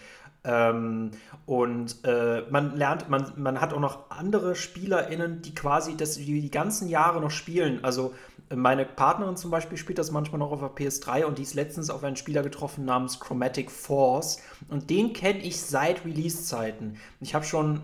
[0.44, 1.12] Ähm,
[1.44, 6.40] und äh, man lernt, man, man hat auch noch andere SpielerInnen, die quasi das, die,
[6.40, 7.82] die ganzen Jahre noch spielen.
[7.82, 8.14] Also
[8.54, 11.90] meine Partnerin zum Beispiel spielt das manchmal noch auf der PS3 und die ist letztens
[11.90, 14.38] auf einen Spieler getroffen namens Chromatic Force.
[14.68, 16.96] Und den kenne ich seit Release-Zeiten.
[17.20, 17.82] Ich habe schon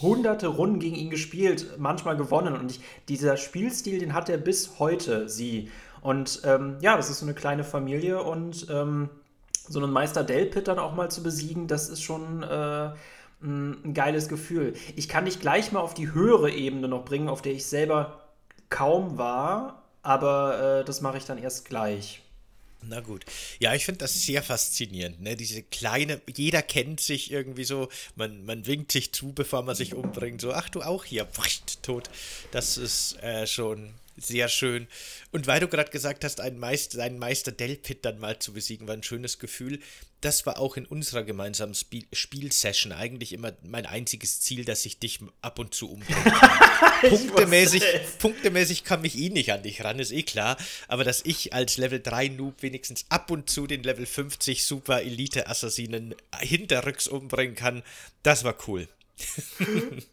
[0.00, 2.56] hunderte Runden gegen ihn gespielt, manchmal gewonnen.
[2.56, 5.70] Und ich, dieser Spielstil, den hat er bis heute, sie.
[6.00, 9.10] Und ähm, ja, das ist so eine kleine Familie und ähm,
[9.68, 12.90] so einen Meister Delpit dann auch mal zu besiegen, das ist schon äh,
[13.42, 14.74] ein geiles Gefühl.
[14.94, 18.24] Ich kann dich gleich mal auf die höhere Ebene noch bringen, auf der ich selber
[18.68, 22.22] kaum war, aber äh, das mache ich dann erst gleich.
[22.82, 23.24] Na gut.
[23.58, 25.34] Ja, ich finde das sehr faszinierend, ne?
[25.34, 29.94] Diese kleine, jeder kennt sich irgendwie so, man, man winkt sich zu, bevor man sich
[29.94, 31.26] umbringt, so, ach du auch hier,
[31.82, 32.10] tot.
[32.52, 34.86] Das ist äh, schon sehr schön.
[35.30, 38.88] Und weil du gerade gesagt hast, einen Meister, einen Meister Delpit dann mal zu besiegen,
[38.88, 39.80] war ein schönes Gefühl.
[40.22, 44.98] Das war auch in unserer gemeinsamen Spiel Spielsession eigentlich immer mein einziges Ziel, dass ich
[44.98, 46.18] dich ab und zu umbringe.
[47.08, 47.82] punktemäßig,
[48.18, 50.56] punktemäßig kam ich eh nicht an dich ran, ist eh klar.
[50.88, 55.02] Aber dass ich als Level 3 Noob wenigstens ab und zu den Level 50 Super
[55.02, 57.82] Elite Assassinen hinterrücks umbringen kann,
[58.22, 58.88] das war cool.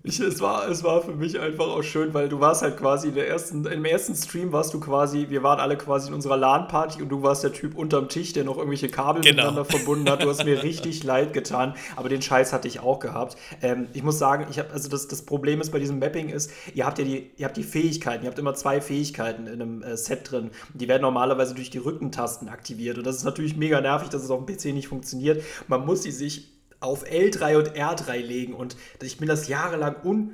[0.03, 3.09] Ich, es, war, es war für mich einfach auch schön, weil du warst halt quasi
[3.09, 6.37] in der ersten, im ersten Stream warst du quasi, wir waren alle quasi in unserer
[6.37, 9.35] LAN-Party und du warst der Typ unterm Tisch, der noch irgendwelche Kabel genau.
[9.35, 10.23] miteinander verbunden hat.
[10.23, 13.35] Du hast mir richtig leid getan, aber den Scheiß hatte ich auch gehabt.
[13.61, 16.51] Ähm, ich muss sagen, ich habe, also das, das Problem ist bei diesem Mapping ist,
[16.73, 19.83] ihr habt ja die, ihr habt die Fähigkeiten, ihr habt immer zwei Fähigkeiten in einem
[19.83, 20.51] äh, Set drin.
[20.73, 22.97] Die werden normalerweise durch die Rückentasten aktiviert.
[22.97, 25.43] Und das ist natürlich mega nervig, dass es auf dem PC nicht funktioniert.
[25.67, 26.53] Man muss sie sich
[26.83, 30.31] auf L3 und R3 legen und ich bin das jahrelang un.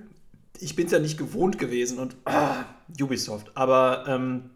[0.60, 2.66] Ich bin es ja nicht gewohnt gewesen und ah,
[3.00, 3.52] Ubisoft.
[3.56, 4.50] Aber ähm,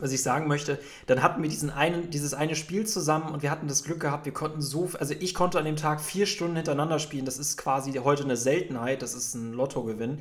[0.00, 3.50] was ich sagen möchte, dann hatten wir diesen einen, dieses eine Spiel zusammen und wir
[3.50, 6.56] hatten das Glück gehabt, wir konnten so, also ich konnte an dem Tag vier Stunden
[6.56, 7.24] hintereinander spielen.
[7.24, 10.18] Das ist quasi heute eine Seltenheit, das ist ein Lottogewinn.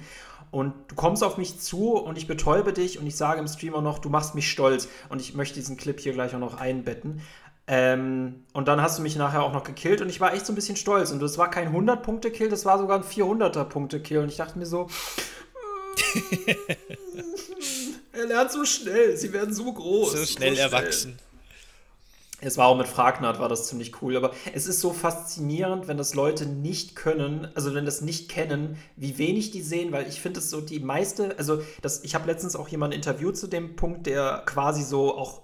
[0.50, 3.82] Und du kommst auf mich zu und ich betäube dich und ich sage im Streamer
[3.82, 4.88] noch, du machst mich stolz.
[5.10, 7.22] Und ich möchte diesen Clip hier gleich auch noch einbetten.
[7.70, 10.54] Ähm, und dann hast du mich nachher auch noch gekillt und ich war echt so
[10.54, 11.12] ein bisschen stolz.
[11.12, 14.20] Und das war kein 100-Punkte-Kill, das war sogar ein 400er-Punkte-Kill.
[14.20, 14.88] Und ich dachte mir so,
[18.14, 20.12] er lernt so schnell, sie werden so groß.
[20.12, 20.58] So schnell, so schnell.
[20.58, 21.20] erwachsen.
[22.40, 24.16] Es war auch mit Fragnat, war das ziemlich cool.
[24.16, 28.78] Aber es ist so faszinierend, wenn das Leute nicht können, also wenn das nicht kennen,
[28.96, 32.28] wie wenig die sehen, weil ich finde es so die meiste, also das, ich habe
[32.28, 35.42] letztens auch jemanden interviewt zu dem Punkt, der quasi so auch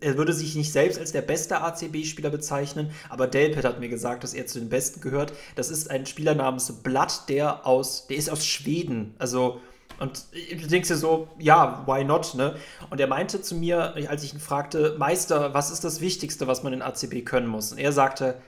[0.00, 4.24] er würde sich nicht selbst als der beste ACB-Spieler bezeichnen, aber Delpit hat mir gesagt,
[4.24, 5.32] dass er zu den Besten gehört.
[5.56, 9.14] Das ist ein Spieler namens Blatt, der aus, der ist aus Schweden.
[9.18, 9.60] Also,
[9.98, 12.56] und du denkst dir so, ja, why not, ne?
[12.88, 16.62] Und er meinte zu mir, als ich ihn fragte, Meister, was ist das Wichtigste, was
[16.62, 17.72] man in ACB können muss?
[17.72, 18.40] Und er sagte,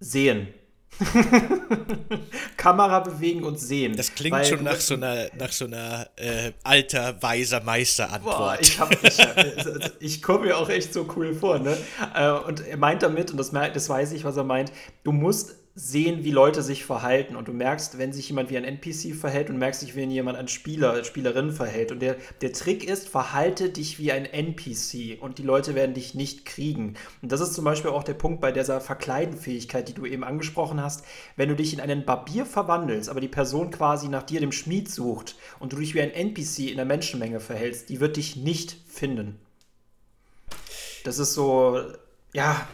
[0.00, 0.48] sehen.
[2.56, 3.96] Kamera bewegen und sehen.
[3.96, 8.60] Das klingt schon nach so einer, nach so einer äh, alter, weiser Meister-Antwort.
[8.62, 9.26] ich, ich,
[10.00, 11.58] ich komme mir auch echt so cool vor.
[11.58, 11.76] Ne?
[12.14, 14.72] Äh, und er meint damit, und das, das weiß ich, was er meint,
[15.04, 17.36] du musst sehen, wie Leute sich verhalten.
[17.36, 20.38] Und du merkst, wenn sich jemand wie ein NPC verhält und merkst dich, wenn jemand
[20.38, 21.92] ein Spieler, Spielerin verhält.
[21.92, 26.14] Und der, der Trick ist, verhalte dich wie ein NPC und die Leute werden dich
[26.14, 26.94] nicht kriegen.
[27.20, 30.82] Und das ist zum Beispiel auch der Punkt bei dieser Verkleidenfähigkeit, die du eben angesprochen
[30.82, 31.04] hast.
[31.36, 34.90] Wenn du dich in einen Barbier verwandelst, aber die Person quasi nach dir, dem Schmied,
[34.90, 38.78] sucht und du dich wie ein NPC in der Menschenmenge verhältst, die wird dich nicht
[38.88, 39.38] finden.
[41.04, 41.82] Das ist so,
[42.32, 42.66] ja,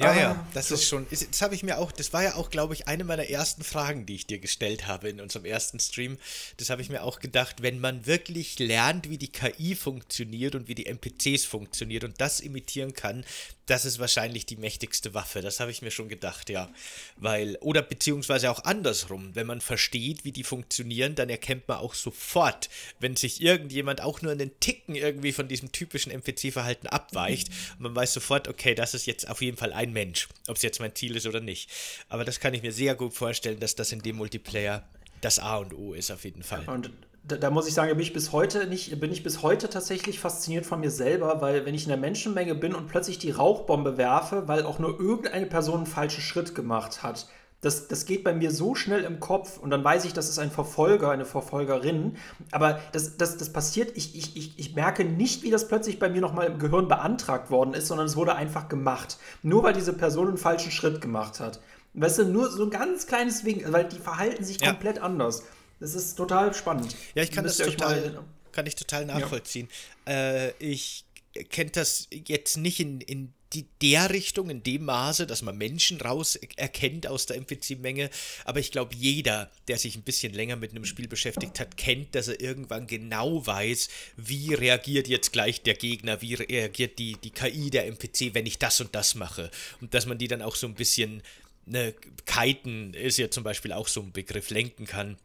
[0.00, 2.50] ja, ja, ah, das ist schon, das habe ich mir auch, das war ja auch,
[2.50, 6.18] glaube ich, eine meiner ersten Fragen, die ich dir gestellt habe in unserem ersten Stream.
[6.56, 10.68] Das habe ich mir auch gedacht, wenn man wirklich lernt, wie die KI funktioniert und
[10.68, 13.24] wie die NPCs funktioniert und das imitieren kann,
[13.70, 15.42] das ist wahrscheinlich die mächtigste Waffe.
[15.42, 16.68] Das habe ich mir schon gedacht, ja.
[17.16, 21.94] Weil, oder beziehungsweise auch andersrum, wenn man versteht, wie die funktionieren, dann erkennt man auch
[21.94, 27.48] sofort, wenn sich irgendjemand auch nur einen Ticken irgendwie von diesem typischen NPC-Verhalten abweicht.
[27.78, 30.62] Und man weiß sofort, okay, das ist jetzt auf jeden Fall ein Mensch, ob es
[30.62, 31.70] jetzt mein Ziel ist oder nicht.
[32.08, 34.88] Aber das kann ich mir sehr gut vorstellen, dass das in dem Multiplayer
[35.20, 36.68] das A und O ist auf jeden Fall.
[36.68, 36.90] Und
[37.22, 40.20] da, da, muss ich sagen, bin ich bis heute nicht, bin ich bis heute tatsächlich
[40.20, 43.96] fasziniert von mir selber, weil wenn ich in der Menschenmenge bin und plötzlich die Rauchbombe
[43.96, 47.28] werfe, weil auch nur irgendeine Person einen falschen Schritt gemacht hat,
[47.60, 50.38] das, das geht bei mir so schnell im Kopf und dann weiß ich, das ist
[50.38, 52.16] ein Verfolger, eine Verfolgerin.
[52.52, 56.08] Aber das, das, das passiert, ich, ich, ich, ich merke nicht, wie das plötzlich bei
[56.08, 59.18] mir nochmal im Gehirn beantragt worden ist, sondern es wurde einfach gemacht.
[59.42, 61.60] Nur weil diese Person einen falschen Schritt gemacht hat.
[61.92, 64.70] Weißt du, nur so ein ganz kleines Wegen, weil die verhalten sich ja.
[64.70, 65.44] komplett anders.
[65.80, 66.94] Das ist total spannend.
[67.14, 69.68] Ja, ich kann das total, kann ich total nachvollziehen.
[70.06, 70.12] Ja.
[70.12, 71.04] Äh, ich
[71.48, 76.00] kenne das jetzt nicht in, in die, der Richtung, in dem Maße, dass man Menschen
[76.00, 78.10] raus erkennt aus der NPC-Menge.
[78.44, 82.14] Aber ich glaube, jeder, der sich ein bisschen länger mit einem Spiel beschäftigt hat, kennt,
[82.14, 87.30] dass er irgendwann genau weiß, wie reagiert jetzt gleich der Gegner, wie reagiert die, die
[87.30, 89.50] KI der NPC, wenn ich das und das mache.
[89.80, 91.22] Und dass man die dann auch so ein bisschen,
[91.66, 91.94] ne,
[92.26, 95.16] kiten ist ja zum Beispiel auch so ein Begriff, lenken kann.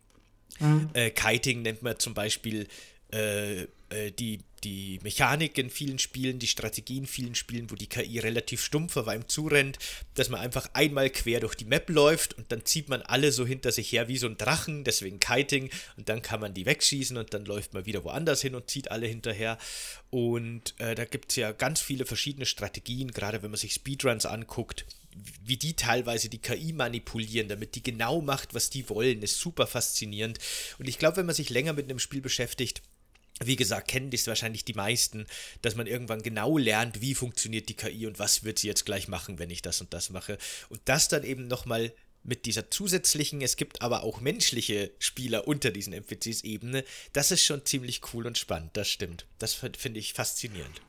[0.59, 0.89] Mhm.
[0.93, 2.67] Äh, Kiting nennt man zum Beispiel
[3.13, 7.87] äh, äh, die die Mechanik in vielen Spielen, die Strategie in vielen Spielen, wo die
[7.87, 9.77] KI relativ stumpf einem zurennt,
[10.15, 13.45] dass man einfach einmal quer durch die Map läuft und dann zieht man alle so
[13.45, 17.15] hinter sich her wie so ein Drachen, deswegen Kiting, und dann kann man die wegschießen
[17.15, 19.59] und dann läuft man wieder woanders hin und zieht alle hinterher.
[20.09, 24.25] Und äh, da gibt es ja ganz viele verschiedene Strategien, gerade wenn man sich Speedruns
[24.25, 24.85] anguckt,
[25.43, 29.67] wie die teilweise die KI manipulieren, damit die genau macht, was die wollen, ist super
[29.67, 30.39] faszinierend.
[30.77, 32.81] Und ich glaube, wenn man sich länger mit einem Spiel beschäftigt,
[33.41, 35.25] wie gesagt, kennen das wahrscheinlich die meisten,
[35.61, 39.07] dass man irgendwann genau lernt, wie funktioniert die KI und was wird sie jetzt gleich
[39.07, 40.37] machen, wenn ich das und das mache.
[40.69, 41.91] Und das dann eben nochmal
[42.23, 47.65] mit dieser zusätzlichen, es gibt aber auch menschliche Spieler unter diesen NPCs-Ebene, das ist schon
[47.65, 49.25] ziemlich cool und spannend, das stimmt.
[49.37, 50.81] Das finde ich faszinierend.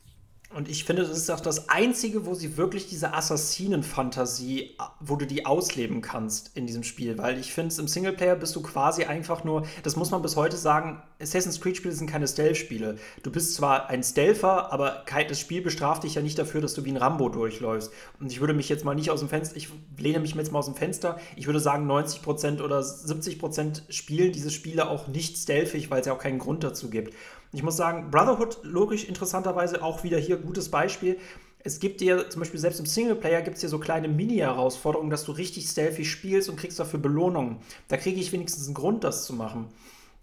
[0.54, 5.26] Und ich finde, das ist auch das Einzige, wo sie wirklich diese Assassinen-Fantasie, wo du
[5.26, 7.18] die ausleben kannst in diesem Spiel.
[7.18, 10.56] Weil ich finde, im Singleplayer bist du quasi einfach nur, das muss man bis heute
[10.56, 12.96] sagen, Assassin's Creed-Spiele sind keine Stealth-Spiele.
[13.24, 16.84] Du bist zwar ein Stealther, aber das Spiel bestraft dich ja nicht dafür, dass du
[16.84, 17.90] wie ein Rambo durchläufst.
[18.20, 20.60] Und ich würde mich jetzt mal nicht aus dem Fenster, ich lehne mich jetzt mal
[20.60, 25.90] aus dem Fenster, ich würde sagen, 90% oder 70% spielen diese Spiele auch nicht stealthig,
[25.90, 27.14] weil es ja auch keinen Grund dazu gibt.
[27.52, 31.18] Ich muss sagen, Brotherhood, logisch, interessanterweise auch wieder hier gutes Beispiel.
[31.58, 35.24] Es gibt dir zum Beispiel selbst im Singleplayer gibt es dir so kleine Mini-Herausforderungen, dass
[35.24, 37.58] du richtig stealthy spielst und kriegst dafür Belohnungen.
[37.88, 39.68] Da kriege ich wenigstens einen Grund, das zu machen.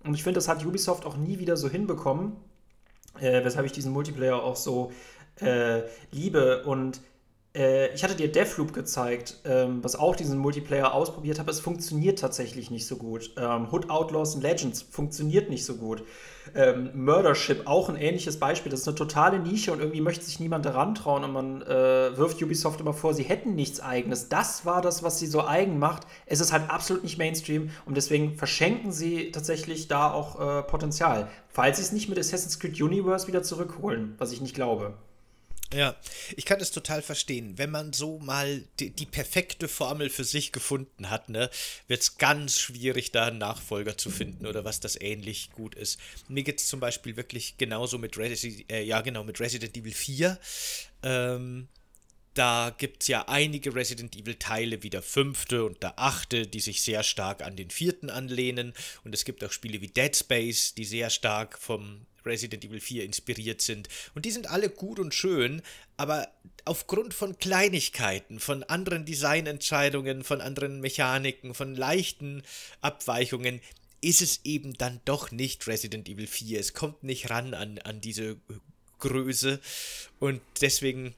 [0.03, 2.33] Und ich finde, das hat Ubisoft auch nie wieder so hinbekommen,
[3.19, 4.91] äh, weshalb ich diesen Multiplayer auch so
[5.41, 5.81] äh,
[6.11, 6.63] liebe.
[6.63, 7.01] Und
[7.55, 11.51] äh, ich hatte dir Deathloop gezeigt, ähm, was auch diesen Multiplayer ausprobiert habe.
[11.51, 13.31] Es funktioniert tatsächlich nicht so gut.
[13.37, 16.03] Ähm, Hood Outlaws and Legends funktioniert nicht so gut.
[16.55, 18.71] Ähm, Murdership, auch ein ähnliches Beispiel.
[18.71, 22.17] Das ist eine totale Nische und irgendwie möchte sich niemand daran trauen und man äh,
[22.17, 24.29] wirft Ubisoft immer vor, sie hätten nichts Eigenes.
[24.29, 26.07] Das war das, was sie so eigen macht.
[26.25, 31.29] Es ist halt absolut nicht Mainstream und deswegen verschenken sie tatsächlich da auch äh, Potenzial.
[31.49, 34.95] Falls sie es nicht mit Assassin's Creed Universe wieder zurückholen, was ich nicht glaube.
[35.75, 35.95] Ja,
[36.35, 37.57] ich kann das total verstehen.
[37.57, 41.49] Wenn man so mal die, die perfekte Formel für sich gefunden hat, ne,
[41.87, 45.99] wird es ganz schwierig, da einen Nachfolger zu finden oder was das ähnlich gut ist.
[46.27, 49.93] Mir geht es zum Beispiel wirklich genauso mit, Resi äh, ja, genau, mit Resident Evil
[49.93, 50.39] 4.
[51.01, 51.67] Ähm,
[52.33, 56.81] da gibt es ja einige Resident Evil-Teile, wie der fünfte und der achte, die sich
[56.81, 58.73] sehr stark an den vierten anlehnen.
[59.03, 63.03] Und es gibt auch Spiele wie Dead Space, die sehr stark vom Resident Evil 4
[63.03, 63.89] inspiriert sind.
[64.15, 65.61] Und die sind alle gut und schön,
[65.97, 66.27] aber
[66.65, 72.43] aufgrund von Kleinigkeiten, von anderen Designentscheidungen, von anderen Mechaniken, von leichten
[72.81, 73.61] Abweichungen,
[74.01, 76.59] ist es eben dann doch nicht Resident Evil 4.
[76.59, 78.37] Es kommt nicht ran an, an diese
[78.99, 79.59] Größe
[80.19, 81.15] und deswegen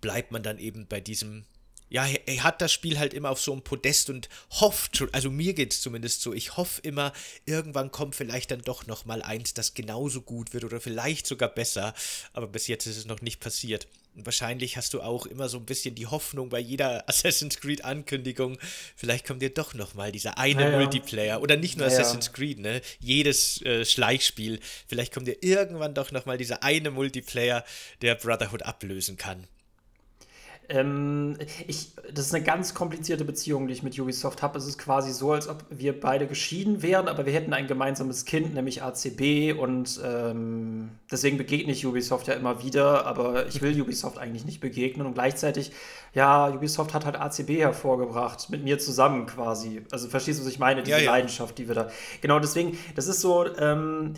[0.00, 1.44] bleibt man dann eben bei diesem
[1.92, 5.52] ja, er hat das Spiel halt immer auf so einem Podest und hofft, also mir
[5.52, 7.12] geht es zumindest so, ich hoffe immer,
[7.44, 11.50] irgendwann kommt vielleicht dann doch noch mal eins, das genauso gut wird oder vielleicht sogar
[11.50, 11.92] besser,
[12.32, 13.88] aber bis jetzt ist es noch nicht passiert.
[14.14, 17.84] Und wahrscheinlich hast du auch immer so ein bisschen die Hoffnung bei jeder Assassin's Creed
[17.84, 18.56] Ankündigung,
[18.96, 22.32] vielleicht kommt dir doch noch mal dieser eine ja, Multiplayer oder nicht nur ja, Assassin's
[22.32, 22.80] Creed, ne?
[23.00, 27.66] Jedes äh, Schleichspiel, vielleicht kommt dir irgendwann doch noch mal dieser eine Multiplayer,
[28.00, 29.46] der Brotherhood ablösen kann.
[30.72, 34.56] Ähm, ich, das ist eine ganz komplizierte Beziehung, die ich mit Ubisoft habe.
[34.58, 38.24] Es ist quasi so, als ob wir beide geschieden wären, aber wir hätten ein gemeinsames
[38.24, 39.52] Kind, nämlich ACB.
[39.58, 44.60] Und ähm, deswegen begegne ich Ubisoft ja immer wieder, aber ich will Ubisoft eigentlich nicht
[44.60, 45.06] begegnen.
[45.06, 45.72] Und gleichzeitig
[46.14, 49.82] ja, Ubisoft hat halt ACB hervorgebracht, mit mir zusammen quasi.
[49.90, 50.82] Also verstehst du, was ich meine?
[50.82, 51.10] Diese ja, ja.
[51.10, 51.90] Leidenschaft, die wir da.
[52.20, 54.12] Genau, deswegen, das ist so, ähm,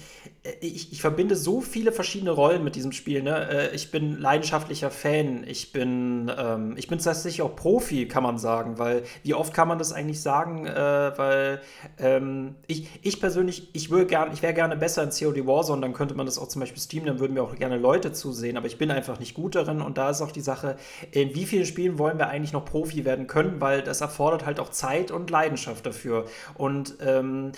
[0.60, 3.22] ich, ich, verbinde so viele verschiedene Rollen mit diesem Spiel.
[3.22, 3.48] Ne?
[3.48, 8.38] Äh, ich bin leidenschaftlicher Fan, ich bin, ähm, ich bin tatsächlich auch Profi, kann man
[8.38, 10.66] sagen, weil wie oft kann man das eigentlich sagen?
[10.66, 11.60] Äh, weil
[11.98, 15.92] ähm, ich, ich persönlich, ich würde gern, ich wäre gerne besser in COD Warzone, dann
[15.92, 18.66] könnte man das auch zum Beispiel streamen, dann würden mir auch gerne Leute zusehen, aber
[18.66, 20.76] ich bin einfach nicht gut darin und da ist auch die Sache,
[21.12, 24.46] in wie vielen Spielen spielen wollen wir eigentlich noch Profi werden können, weil das erfordert
[24.46, 26.24] halt auch Zeit und Leidenschaft dafür.
[26.54, 27.52] Und ähm,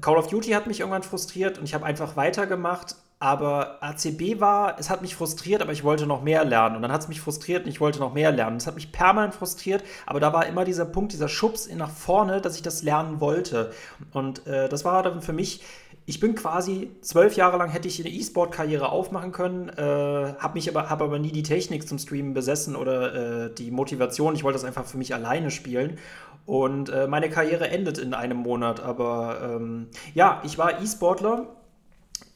[0.00, 2.94] Call of Duty hat mich irgendwann frustriert und ich habe einfach weitergemacht.
[3.18, 6.74] Aber ACB war, es hat mich frustriert, aber ich wollte noch mehr lernen.
[6.74, 8.56] Und dann hat es mich frustriert und ich wollte noch mehr lernen.
[8.56, 12.40] Es hat mich permanent frustriert, aber da war immer dieser Punkt, dieser Schubs nach vorne,
[12.40, 13.72] dass ich das lernen wollte.
[14.12, 15.62] Und äh, das war dann für mich
[16.04, 20.68] ich bin quasi zwölf Jahre lang hätte ich eine E-Sport-Karriere aufmachen können, äh, habe mich
[20.68, 24.34] aber, hab aber nie die Technik zum Streamen besessen oder äh, die Motivation.
[24.34, 25.98] Ich wollte das einfach für mich alleine spielen.
[26.44, 28.80] Und äh, meine Karriere endet in einem Monat.
[28.80, 31.46] Aber ähm, ja, ich war E-Sportler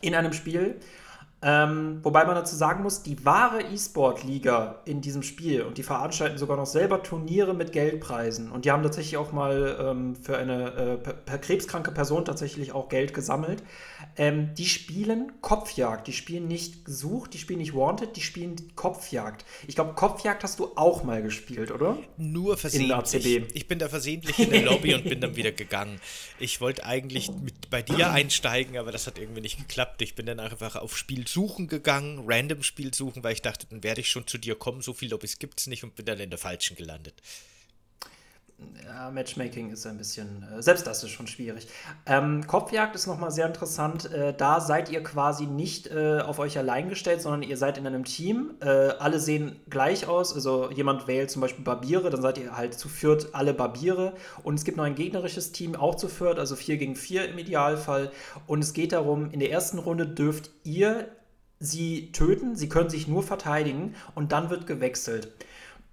[0.00, 0.76] in einem Spiel
[1.48, 6.38] ähm, wobei man dazu sagen muss, die wahre E-Sport-Liga in diesem Spiel und die veranstalten
[6.38, 8.50] sogar noch selber Turniere mit Geldpreisen.
[8.50, 12.88] Und die haben tatsächlich auch mal ähm, für eine äh, per krebskranke Person tatsächlich auch
[12.88, 13.62] Geld gesammelt.
[14.16, 16.08] Ähm, die spielen Kopfjagd.
[16.08, 19.44] Die spielen nicht gesucht, die spielen nicht wanted, die spielen Kopfjagd.
[19.68, 21.96] Ich glaube, Kopfjagd hast du auch mal gespielt, oder?
[22.16, 23.44] Nur versehentlich.
[23.54, 26.00] Ich bin da versehentlich in der Lobby und bin dann wieder gegangen.
[26.40, 30.02] Ich wollte eigentlich mit bei dir einsteigen, aber das hat irgendwie nicht geklappt.
[30.02, 33.84] Ich bin dann einfach auf Spiel suchen gegangen, random Spiel suchen, weil ich dachte, dann
[33.84, 34.80] werde ich schon zu dir kommen.
[34.80, 37.20] So viele Lobbys gibt es nicht und bin dann in der falschen gelandet.
[38.86, 41.68] Ja, Matchmaking ist ein bisschen, äh, selbst das ist schon schwierig.
[42.06, 44.10] Ähm, Kopfjagd ist nochmal sehr interessant.
[44.10, 47.86] Äh, da seid ihr quasi nicht äh, auf euch allein gestellt, sondern ihr seid in
[47.86, 48.54] einem Team.
[48.62, 50.32] Äh, alle sehen gleich aus.
[50.32, 54.14] Also jemand wählt zum Beispiel Barbiere, dann seid ihr halt zu viert alle Barbiere.
[54.42, 57.36] Und es gibt noch ein gegnerisches Team, auch zu viert, also vier gegen vier im
[57.36, 58.10] Idealfall.
[58.46, 61.10] Und es geht darum, in der ersten Runde dürft ihr
[61.60, 65.32] sie töten, sie können sich nur verteidigen und dann wird gewechselt.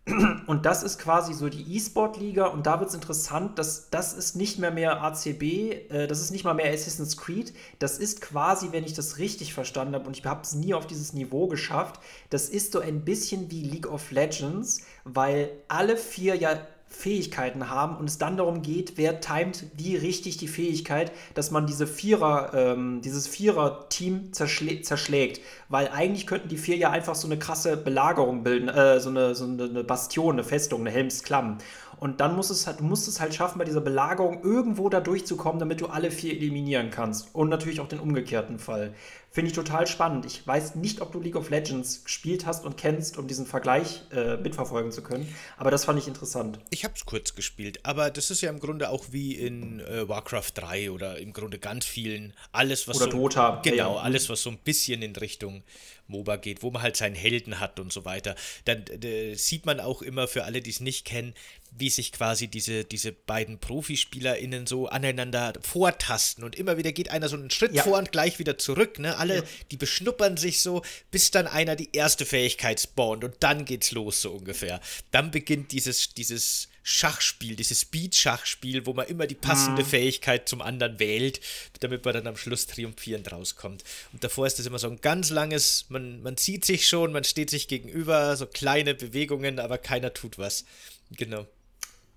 [0.47, 4.35] Und das ist quasi so die E-Sport-Liga und da wird es interessant, dass das ist
[4.35, 8.73] nicht mehr mehr ACB, äh, das ist nicht mal mehr Assassin's Creed, das ist quasi,
[8.73, 12.01] wenn ich das richtig verstanden habe und ich habe es nie auf dieses Niveau geschafft,
[12.29, 16.59] das ist so ein bisschen wie League of Legends, weil alle vier ja
[16.93, 21.65] Fähigkeiten haben und es dann darum geht, wer timet wie richtig die Fähigkeit, dass man
[21.65, 25.41] diese Vierer, ähm, dieses Vierer-Team zerschlä zerschlägt.
[25.69, 29.35] Weil eigentlich könnten die vier ja einfach so eine krasse Belagerung bilden, äh, so, eine,
[29.35, 31.57] so eine Bastion, eine Festung, eine Helmsklamm.
[31.99, 34.99] Und dann musst es halt, du musst es halt schaffen, bei dieser Belagerung irgendwo da
[34.99, 37.33] durchzukommen, damit du alle vier eliminieren kannst.
[37.33, 38.93] Und natürlich auch den umgekehrten Fall.
[39.33, 40.27] Finde ich total spannend.
[40.27, 44.03] Ich weiß nicht, ob du League of Legends gespielt hast und kennst, um diesen Vergleich
[44.11, 45.27] äh, mitverfolgen zu können.
[45.57, 46.59] Aber das fand ich interessant.
[46.69, 50.07] Ich habe es kurz gespielt, aber das ist ja im Grunde auch wie in äh,
[50.07, 52.33] Warcraft 3 oder im Grunde ganz vielen.
[52.51, 53.59] Alles, was oder so, Dota.
[53.63, 54.01] Genau, ja.
[54.01, 55.63] alles, was so ein bisschen in Richtung
[56.07, 58.35] MOBA geht, wo man halt seinen Helden hat und so weiter.
[58.65, 61.33] Dann äh, sieht man auch immer für alle, die es nicht kennen,
[61.77, 67.29] wie sich quasi diese, diese beiden ProfispielerInnen so aneinander vortasten und immer wieder geht einer
[67.29, 67.83] so einen Schritt ja.
[67.83, 69.17] vor und gleich wieder zurück, ne?
[69.17, 69.43] Alle, ja.
[69.71, 74.21] die beschnuppern sich so, bis dann einer die erste Fähigkeit spawnt und dann geht's los,
[74.21, 74.79] so ungefähr.
[75.11, 79.87] Dann beginnt dieses, dieses Schachspiel, dieses Speed-Schachspiel, wo man immer die passende mhm.
[79.87, 81.39] Fähigkeit zum anderen wählt,
[81.79, 83.83] damit man dann am Schluss triumphierend rauskommt.
[84.11, 87.23] Und davor ist das immer so ein ganz langes, man, man sieht sich schon, man
[87.23, 90.65] steht sich gegenüber, so kleine Bewegungen, aber keiner tut was.
[91.11, 91.47] Genau.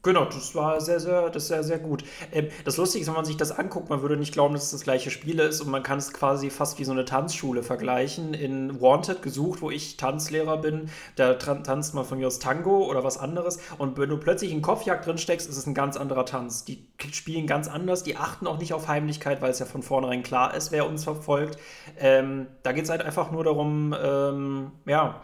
[0.07, 2.05] Genau, das war sehr, sehr, das sehr, sehr gut.
[2.31, 4.71] Ähm, das Lustige ist, wenn man sich das anguckt, man würde nicht glauben, dass es
[4.71, 8.33] das gleiche Spiel ist und man kann es quasi fast wie so eine Tanzschule vergleichen.
[8.33, 13.03] In Wanted gesucht, wo ich Tanzlehrer bin, da tanzt man von mir aus Tango oder
[13.03, 16.25] was anderes und wenn du plötzlich in Kopfjagd drin steckst, ist es ein ganz anderer
[16.25, 16.65] Tanz.
[16.65, 20.23] Die spielen ganz anders, die achten auch nicht auf Heimlichkeit, weil es ja von vornherein
[20.23, 21.59] klar ist, wer uns verfolgt.
[21.99, 25.21] Ähm, da geht es halt einfach nur darum, ähm, ja,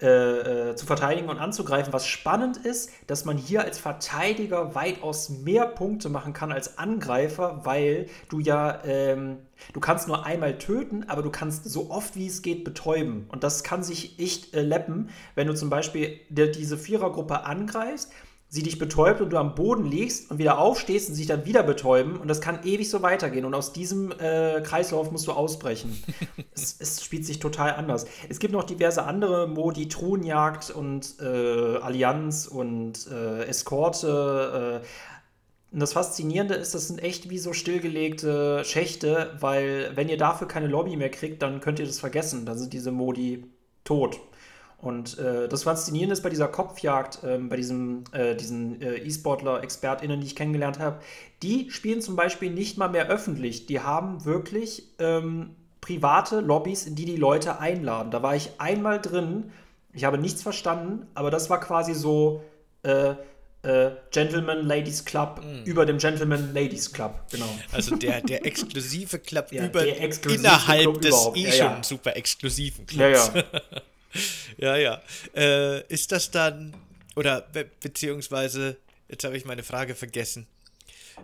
[0.00, 1.92] äh, äh, zu verteidigen und anzugreifen.
[1.92, 7.60] Was spannend ist, dass man hier als Verteidiger weitaus mehr Punkte machen kann als Angreifer,
[7.64, 9.36] weil du ja, ähm,
[9.74, 13.26] du kannst nur einmal töten, aber du kannst so oft wie es geht betäuben.
[13.28, 18.10] Und das kann sich echt äh, leppen, wenn du zum Beispiel diese Vierergruppe angreifst
[18.52, 21.62] sie dich betäubt und du am Boden liegst und wieder aufstehst und sich dann wieder
[21.62, 25.96] betäuben und das kann ewig so weitergehen und aus diesem äh, Kreislauf musst du ausbrechen.
[26.54, 28.06] es, es, spielt sich total anders.
[28.28, 34.82] Es gibt noch diverse andere Modi, Truhenjagd und äh, Allianz und äh, Eskorte.
[34.82, 34.86] Äh,
[35.72, 40.48] und das Faszinierende ist, das sind echt wie so stillgelegte Schächte, weil wenn ihr dafür
[40.48, 42.44] keine Lobby mehr kriegt, dann könnt ihr das vergessen.
[42.44, 43.44] Dann sind diese Modi
[43.84, 44.20] tot.
[44.80, 50.20] Und äh, das Faszinierende ist bei dieser Kopfjagd, äh, bei diesem, äh, diesen äh, E-Sportler-ExpertInnen,
[50.20, 51.00] die ich kennengelernt habe,
[51.42, 53.66] die spielen zum Beispiel nicht mal mehr öffentlich.
[53.66, 55.50] Die haben wirklich ähm,
[55.82, 58.10] private Lobbys, in die die Leute einladen.
[58.10, 59.52] Da war ich einmal drin,
[59.92, 62.42] ich habe nichts verstanden, aber das war quasi so
[62.82, 63.14] äh,
[63.62, 65.64] äh, Gentleman Ladies Club mm.
[65.64, 67.48] über dem Gentleman Ladies Club, genau.
[67.72, 71.36] Also der, der exklusive Club ja, über exklusive innerhalb Club des überhaupt.
[71.36, 71.82] eh ja, schon ja.
[71.82, 73.30] super exklusiven Clubs.
[73.34, 73.44] Ja, ja.
[74.58, 75.02] ja, ja.
[75.34, 76.74] Äh, ist das dann,
[77.16, 78.76] oder be beziehungsweise,
[79.08, 80.46] jetzt habe ich meine Frage vergessen.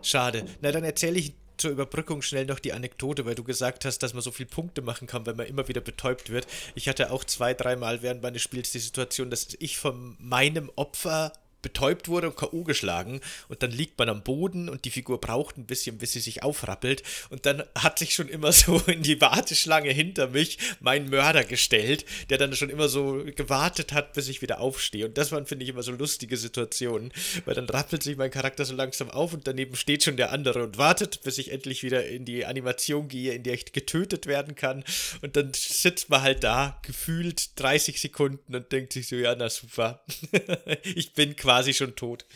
[0.02, 0.44] Schade.
[0.60, 4.12] Na, dann erzähle ich zur Überbrückung schnell noch die Anekdote, weil du gesagt hast, dass
[4.12, 6.46] man so viele Punkte machen kann, wenn man immer wieder betäubt wird.
[6.74, 11.32] Ich hatte auch zwei, dreimal während meines Spiels die Situation, dass ich von meinem Opfer
[11.66, 12.62] betäubt wurde und K.O.
[12.62, 16.20] geschlagen und dann liegt man am Boden und die Figur braucht ein bisschen, bis sie
[16.20, 21.10] sich aufrappelt und dann hat sich schon immer so in die Warteschlange hinter mich mein
[21.10, 25.32] Mörder gestellt, der dann schon immer so gewartet hat, bis ich wieder aufstehe und das
[25.32, 27.12] waren, finde ich, immer so lustige Situationen,
[27.46, 30.62] weil dann rappelt sich mein Charakter so langsam auf und daneben steht schon der andere
[30.62, 34.54] und wartet, bis ich endlich wieder in die Animation gehe, in der ich getötet werden
[34.54, 34.84] kann
[35.20, 39.50] und dann sitzt man halt da, gefühlt 30 Sekunden und denkt sich so, ja, na
[39.50, 40.04] super,
[40.94, 42.26] ich bin quasi quasi schon tot.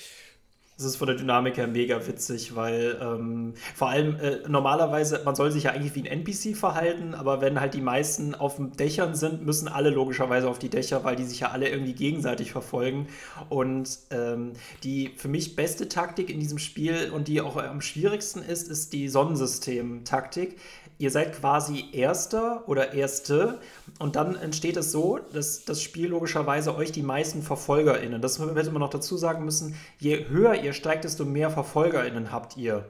[0.77, 5.35] Das ist von der Dynamik her mega witzig, weil ähm, vor allem äh, normalerweise, man
[5.35, 8.73] soll sich ja eigentlich wie ein NPC verhalten, aber wenn halt die meisten auf den
[8.73, 12.51] Dächern sind, müssen alle logischerweise auf die Dächer, weil die sich ja alle irgendwie gegenseitig
[12.51, 13.09] verfolgen.
[13.51, 18.41] Und ähm, die für mich beste Taktik in diesem Spiel und die auch am schwierigsten
[18.41, 20.57] ist, ist die Sonnensystem-Taktik
[21.01, 23.59] ihr seid quasi Erster oder Erste
[23.99, 28.71] und dann entsteht es so, dass das Spiel logischerweise euch die meisten VerfolgerInnen, das hätte
[28.71, 32.85] man noch dazu sagen müssen, je höher ihr steigt, desto mehr VerfolgerInnen habt ihr.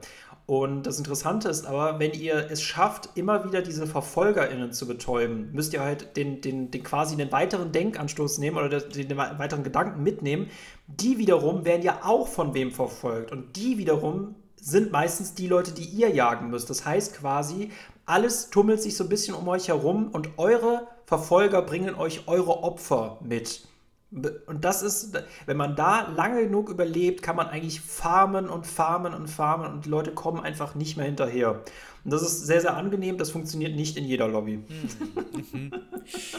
[0.45, 5.49] Und das Interessante ist aber, wenn ihr es schafft, immer wieder diese VerfolgerInnen zu betäuben,
[5.53, 9.63] müsst ihr halt den, den, den quasi den weiteren Denkanstoß nehmen oder den, den weiteren
[9.63, 10.49] Gedanken mitnehmen.
[10.87, 13.31] Die wiederum werden ja auch von wem verfolgt.
[13.31, 16.69] Und die wiederum sind meistens die Leute, die ihr jagen müsst.
[16.69, 17.71] Das heißt quasi,
[18.05, 22.63] alles tummelt sich so ein bisschen um euch herum und eure Verfolger bringen euch eure
[22.63, 23.67] Opfer mit.
[24.11, 29.13] Und das ist, wenn man da lange genug überlebt, kann man eigentlich farmen und farmen
[29.13, 31.61] und farmen und die Leute kommen einfach nicht mehr hinterher.
[32.03, 33.17] Und das ist sehr, sehr angenehm.
[33.17, 34.57] Das funktioniert nicht in jeder Lobby.
[34.57, 35.71] Mhm.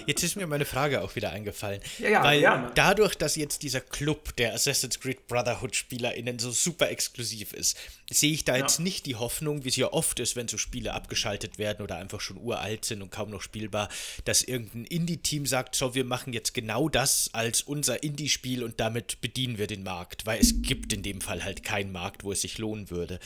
[0.06, 1.80] Jetzt ist mir meine Frage auch wieder eingefallen.
[1.98, 2.72] Ja, ja, Weil gerne.
[2.74, 7.76] dadurch, dass jetzt dieser Club der Assassin's Creed Brotherhood-SpielerInnen so super exklusiv ist,
[8.10, 8.84] sehe ich da jetzt ja.
[8.84, 12.20] nicht die Hoffnung, wie es ja oft ist, wenn so Spiele abgeschaltet werden oder einfach
[12.20, 13.88] schon uralt sind und kaum noch spielbar,
[14.24, 19.20] dass irgendein Indie-Team sagt, so, wir machen jetzt genau das als unser Indie-Spiel und damit
[19.20, 20.26] bedienen wir den Markt.
[20.26, 23.20] Weil es gibt in dem Fall halt keinen Markt, wo es sich lohnen würde.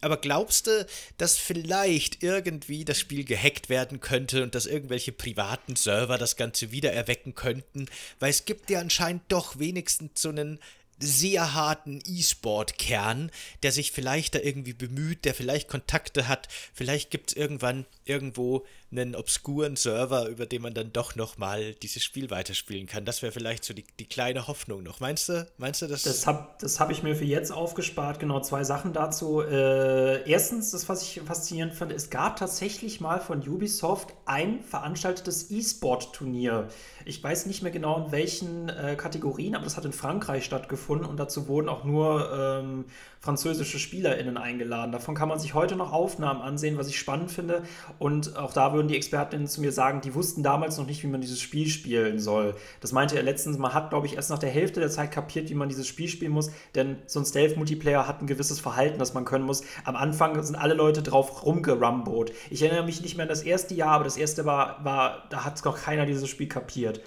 [0.00, 0.86] Aber glaubst du,
[1.18, 6.70] dass vielleicht irgendwie das Spiel gehackt werden könnte und dass irgendwelche privaten Server das Ganze
[6.70, 7.86] wieder erwecken könnten?
[8.18, 10.58] Weil es gibt ja anscheinend doch wenigstens so einen
[11.02, 13.30] sehr harten E-Sport-Kern,
[13.62, 16.48] der sich vielleicht da irgendwie bemüht, der vielleicht Kontakte hat.
[16.74, 22.02] Vielleicht gibt es irgendwann irgendwo einen obskuren Server, über den man dann doch nochmal dieses
[22.02, 23.04] Spiel weiterspielen kann.
[23.04, 24.98] Das wäre vielleicht so die, die kleine Hoffnung noch.
[24.98, 26.02] Meinst du, meinst du das?
[26.02, 28.18] Das habe das hab ich mir für jetzt aufgespart.
[28.18, 29.42] Genau, zwei Sachen dazu.
[29.42, 35.50] Äh, erstens, das, was ich faszinierend fand, es gab tatsächlich mal von Ubisoft ein veranstaltetes
[35.50, 36.68] E-Sport-Turnier.
[37.04, 41.06] Ich weiß nicht mehr genau in welchen äh, Kategorien, aber das hat in Frankreich stattgefunden
[41.06, 42.86] und dazu wurden auch nur ähm,
[43.20, 44.92] französische SpielerInnen eingeladen.
[44.92, 47.62] Davon kann man sich heute noch Aufnahmen ansehen, was ich spannend finde.
[47.98, 51.06] Und auch da würden die ExpertInnen zu mir sagen, die wussten damals noch nicht, wie
[51.06, 52.54] man dieses Spiel spielen soll.
[52.80, 55.50] Das meinte er letztens, man hat, glaube ich, erst nach der Hälfte der Zeit kapiert,
[55.50, 59.12] wie man dieses Spiel spielen muss, denn so ein Stealth-Multiplayer hat ein gewisses Verhalten, das
[59.12, 59.62] man können muss.
[59.84, 62.32] Am Anfang sind alle Leute drauf rumgerumbot.
[62.48, 65.44] Ich erinnere mich nicht mehr an das erste Jahr, aber das erste war, war da
[65.44, 67.02] hat noch keiner dieses Spiel kapiert.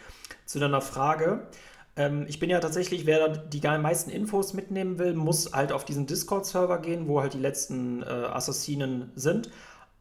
[0.45, 1.47] Zu deiner Frage,
[1.95, 6.07] ähm, ich bin ja tatsächlich, wer die meisten Infos mitnehmen will, muss halt auf diesen
[6.07, 9.49] Discord-Server gehen, wo halt die letzten äh, Assassinen sind.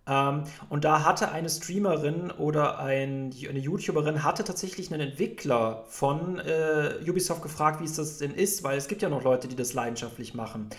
[0.06, 6.38] Ähm, und da hatte eine Streamerin oder ein, eine YouTuberin hatte tatsächlich einen Entwickler von
[6.40, 9.56] äh, Ubisoft gefragt, wie es das denn ist, weil es gibt ja noch Leute, die
[9.56, 10.70] das leidenschaftlich machen.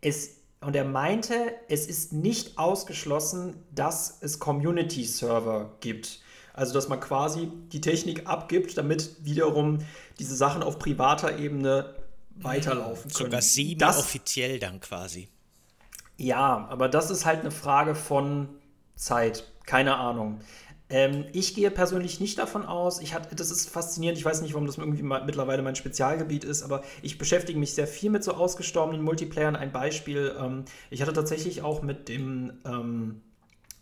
[0.00, 1.34] Es, und er meinte,
[1.68, 6.23] es ist nicht ausgeschlossen, dass es Community-Server gibt.
[6.54, 9.78] Also, dass man quasi die Technik abgibt, damit wiederum
[10.18, 11.94] diese Sachen auf privater Ebene
[12.36, 13.24] weiterlaufen können.
[13.26, 15.28] Sogar semi-offiziell dann quasi.
[16.16, 18.48] Ja, aber das ist halt eine Frage von
[18.94, 19.44] Zeit.
[19.66, 20.40] Keine Ahnung.
[20.90, 23.00] Ähm, ich gehe persönlich nicht davon aus.
[23.00, 24.18] Ich hatte, das ist faszinierend.
[24.18, 27.74] Ich weiß nicht, warum das irgendwie mal, mittlerweile mein Spezialgebiet ist, aber ich beschäftige mich
[27.74, 29.56] sehr viel mit so ausgestorbenen Multiplayern.
[29.56, 33.22] Ein Beispiel: ähm, Ich hatte tatsächlich auch mit dem ähm,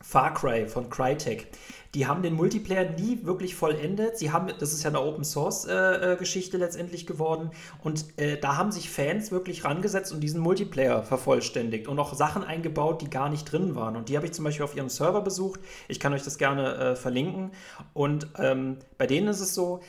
[0.02, 1.48] Far Cry von Crytek.
[1.94, 4.16] Die haben den Multiplayer nie wirklich vollendet.
[4.16, 7.50] Sie haben, das ist ja eine Open Source äh, äh, Geschichte letztendlich geworden.
[7.82, 12.44] Und äh, da haben sich Fans wirklich rangesetzt und diesen Multiplayer vervollständigt und auch Sachen
[12.44, 13.96] eingebaut, die gar nicht drin waren.
[13.96, 15.60] Und die habe ich zum Beispiel auf ihrem Server besucht.
[15.86, 17.50] Ich kann euch das gerne äh, verlinken.
[17.92, 19.80] Und ähm, bei denen ist es so,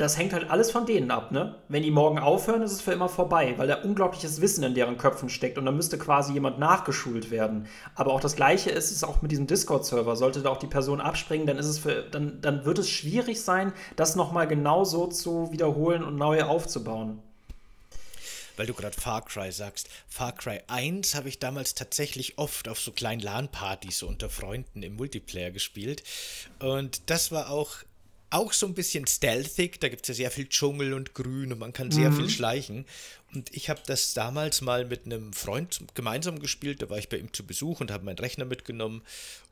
[0.00, 1.56] das hängt halt alles von denen ab, ne?
[1.68, 4.96] Wenn die morgen aufhören, ist es für immer vorbei, weil da unglaubliches Wissen in deren
[4.96, 7.66] Köpfen steckt und da müsste quasi jemand nachgeschult werden.
[7.94, 10.16] Aber auch das Gleiche ist es auch mit diesem Discord-Server.
[10.16, 13.42] Sollte da auch die Person abspringen, dann ist es für, dann, dann wird es schwierig
[13.42, 17.22] sein, das nochmal genau so zu wiederholen und neu aufzubauen
[18.56, 19.88] weil du gerade Far Cry sagst.
[20.06, 24.82] Far Cry 1 habe ich damals tatsächlich oft auf so kleinen LAN-Partys so unter Freunden
[24.82, 26.02] im Multiplayer gespielt.
[26.58, 27.78] Und das war auch
[28.30, 29.80] auch so ein bisschen stealthig.
[29.80, 32.16] Da gibt es ja sehr viel Dschungel und Grün und man kann sehr mhm.
[32.16, 32.86] viel schleichen.
[33.32, 36.82] Und ich habe das damals mal mit einem Freund gemeinsam gespielt.
[36.82, 39.02] Da war ich bei ihm zu Besuch und habe meinen Rechner mitgenommen.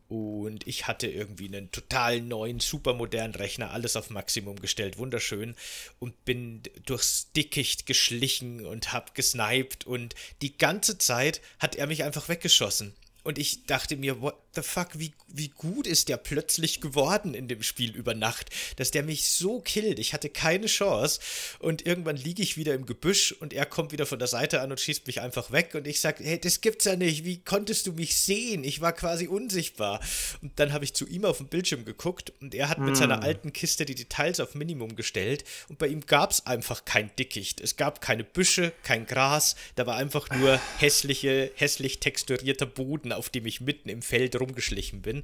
[0.08, 5.54] Und ich hatte irgendwie einen total neuen, super modernen Rechner, alles auf Maximum gestellt, wunderschön.
[5.98, 9.86] Und bin durchs Dickicht geschlichen und hab gesniped.
[9.86, 12.94] Und die ganze Zeit hat er mich einfach weggeschossen.
[13.22, 17.48] Und ich dachte mir, what the fuck, wie, wie gut ist der plötzlich geworden in
[17.48, 19.98] dem Spiel über Nacht, dass der mich so killt.
[19.98, 21.20] Ich hatte keine Chance.
[21.58, 24.70] Und irgendwann liege ich wieder im Gebüsch und er kommt wieder von der Seite an
[24.70, 25.74] und schießt mich einfach weg.
[25.74, 27.24] Und ich sage, hey, das gibt's ja nicht.
[27.24, 28.64] Wie konntest du mich sehen?
[28.64, 30.00] Ich war quasi unsichtbar.
[30.42, 32.84] Und dann habe ich zu ihm auf dem Bildschirm geguckt und er hat mm.
[32.84, 33.22] mit seiner hm.
[33.22, 35.44] alten Kiste die Details auf Minimum gestellt.
[35.68, 37.60] Und bei ihm gab es einfach kein Dickicht.
[37.60, 39.56] Es gab keine Büsche, kein Gras.
[39.76, 45.02] Da war einfach nur hässliche, hässlich texturierter Boden auf dem ich mitten im Feld rumgeschlichen
[45.02, 45.22] bin.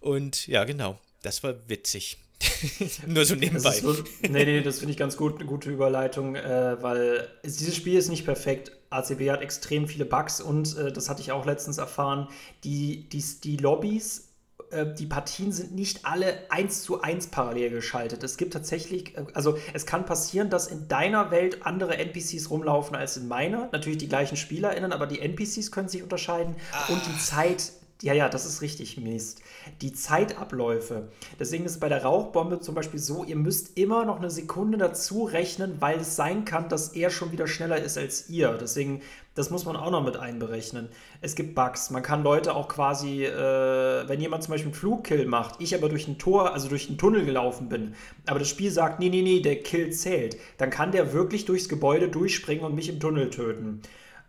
[0.00, 2.18] Und ja, genau, das war witzig.
[3.06, 3.72] Nur so nebenbei.
[3.72, 3.92] So,
[4.22, 7.98] nee, nee, das finde ich ganz gut, eine gute Überleitung, äh, weil es, dieses Spiel
[7.98, 8.72] ist nicht perfekt.
[8.88, 12.28] ACB hat extrem viele Bugs und äh, das hatte ich auch letztens erfahren.
[12.64, 14.30] Die, die, die Lobbys
[14.70, 18.22] äh, die Partien sind nicht alle eins zu eins parallel geschaltet.
[18.22, 22.96] Es gibt tatsächlich, äh, also es kann passieren, dass in deiner Welt andere NPCs rumlaufen
[22.96, 23.68] als in meiner.
[23.72, 26.92] Natürlich die gleichen SpielerInnen, aber die NPCs können sich unterscheiden ah.
[26.92, 27.72] und die Zeit
[28.02, 29.42] ja, ja, das ist richtig Mist.
[29.82, 31.08] Die Zeitabläufe.
[31.38, 34.78] Deswegen ist es bei der Rauchbombe zum Beispiel so, ihr müsst immer noch eine Sekunde
[34.78, 38.56] dazu rechnen, weil es sein kann, dass er schon wieder schneller ist als ihr.
[38.58, 39.02] Deswegen,
[39.34, 40.88] das muss man auch noch mit einberechnen.
[41.20, 41.90] Es gibt Bugs.
[41.90, 45.90] Man kann Leute auch quasi, äh, wenn jemand zum Beispiel einen Flugkill macht, ich aber
[45.90, 47.94] durch ein Tor, also durch einen Tunnel gelaufen bin,
[48.26, 51.68] aber das Spiel sagt, nee, nee, nee, der Kill zählt, dann kann der wirklich durchs
[51.68, 53.82] Gebäude durchspringen und mich im Tunnel töten.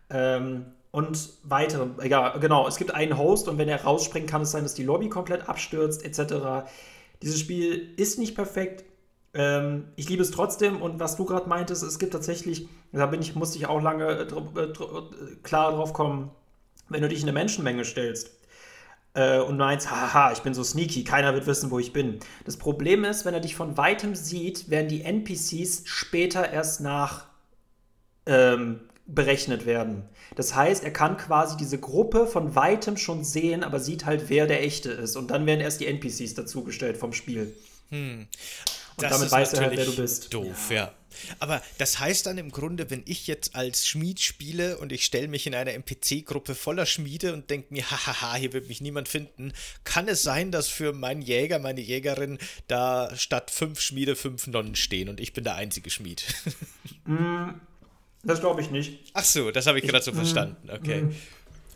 [0.10, 4.52] Ähm, und weitere, egal, genau, es gibt einen Host und wenn er rausspringt, kann es
[4.52, 6.70] sein, dass die Lobby komplett abstürzt, etc.
[7.22, 8.84] Dieses Spiel ist nicht perfekt.
[9.34, 13.22] Ähm, ich liebe es trotzdem und was du gerade meintest, es gibt tatsächlich, da bin
[13.22, 16.32] ich, musste ich auch lange äh, äh, klar drauf kommen,
[16.90, 18.32] wenn du dich in eine Menschenmenge stellst
[19.14, 22.20] äh, und meinst, haha, ich bin so sneaky, keiner wird wissen, wo ich bin.
[22.44, 27.28] Das Problem ist, wenn er dich von weitem sieht, werden die NPCs später erst nach
[28.26, 30.10] ähm, berechnet werden.
[30.36, 34.48] Das heißt, er kann quasi diese Gruppe von weitem schon sehen, aber sieht halt, wer
[34.48, 35.16] der echte ist.
[35.16, 37.54] Und dann werden erst die NPCs dazugestellt vom Spiel.
[37.90, 38.28] Hm.
[38.96, 40.34] Und das damit weiß er halt, wer du bist.
[40.34, 40.76] Doof, ja.
[40.76, 40.94] ja.
[41.40, 45.28] Aber das heißt dann im Grunde, wenn ich jetzt als Schmied spiele und ich stelle
[45.28, 49.54] mich in einer NPC-Gruppe voller Schmiede und denke mir, hahaha, hier wird mich niemand finden,
[49.84, 54.76] kann es sein, dass für meinen Jäger, meine Jägerin da statt fünf Schmiede fünf Nonnen
[54.76, 56.24] stehen und ich bin der einzige Schmied?
[57.06, 57.60] Mm,
[58.24, 59.12] das glaube ich nicht.
[59.14, 60.70] Ach so, das habe ich, gerade so mm, verstanden.
[60.70, 61.04] Okay.
[61.04, 61.16] Mm.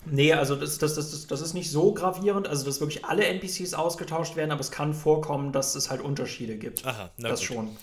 [0.07, 3.73] Nee, also das, das, das, das ist nicht so gravierend, also dass wirklich alle NPCs
[3.73, 6.85] ausgetauscht werden, aber es kann vorkommen, dass es halt Unterschiede gibt.
[6.85, 7.47] Aha, na Das gut.
[7.47, 7.77] schon.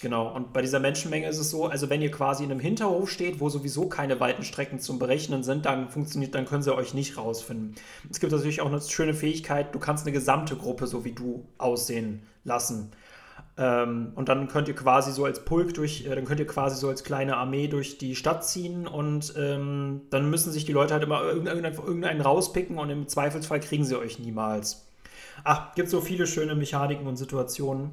[0.00, 3.10] Genau, und bei dieser Menschenmenge ist es so, also wenn ihr quasi in einem Hinterhof
[3.10, 6.94] steht, wo sowieso keine weiten Strecken zum Berechnen sind, dann funktioniert, dann können sie euch
[6.94, 7.74] nicht rausfinden.
[8.08, 11.48] Es gibt natürlich auch eine schöne Fähigkeit, du kannst eine gesamte Gruppe so wie du
[11.58, 12.92] aussehen lassen.
[13.58, 16.76] Ähm, und dann könnt ihr quasi so als Pulk durch, äh, dann könnt ihr quasi
[16.76, 20.94] so als kleine Armee durch die Stadt ziehen und ähm, dann müssen sich die Leute
[20.94, 24.86] halt immer irgendeinen, irgendeinen rauspicken und im Zweifelsfall kriegen sie euch niemals.
[25.42, 27.90] Ach, gibt so viele schöne Mechaniken und Situationen.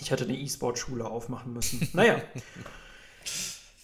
[0.00, 1.88] Ich hätte eine E-Sport-Schule aufmachen müssen.
[1.92, 2.16] Naja.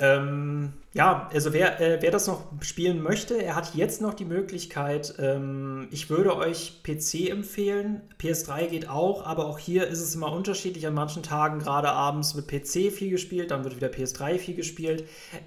[0.00, 4.24] Ähm, ja, also wer, äh, wer das noch spielen möchte, er hat jetzt noch die
[4.24, 5.14] Möglichkeit.
[5.18, 8.02] Ähm, ich würde euch PC empfehlen.
[8.20, 10.86] PS3 geht auch, aber auch hier ist es immer unterschiedlich.
[10.86, 15.04] An manchen Tagen, gerade abends, wird PC viel gespielt, dann wird wieder PS3 viel gespielt.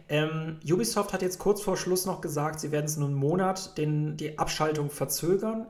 [0.10, 3.78] Ähm, Ubisoft hat jetzt kurz vor Schluss noch gesagt, sie werden es nur einen Monat
[3.78, 5.68] den, die Abschaltung verzögern.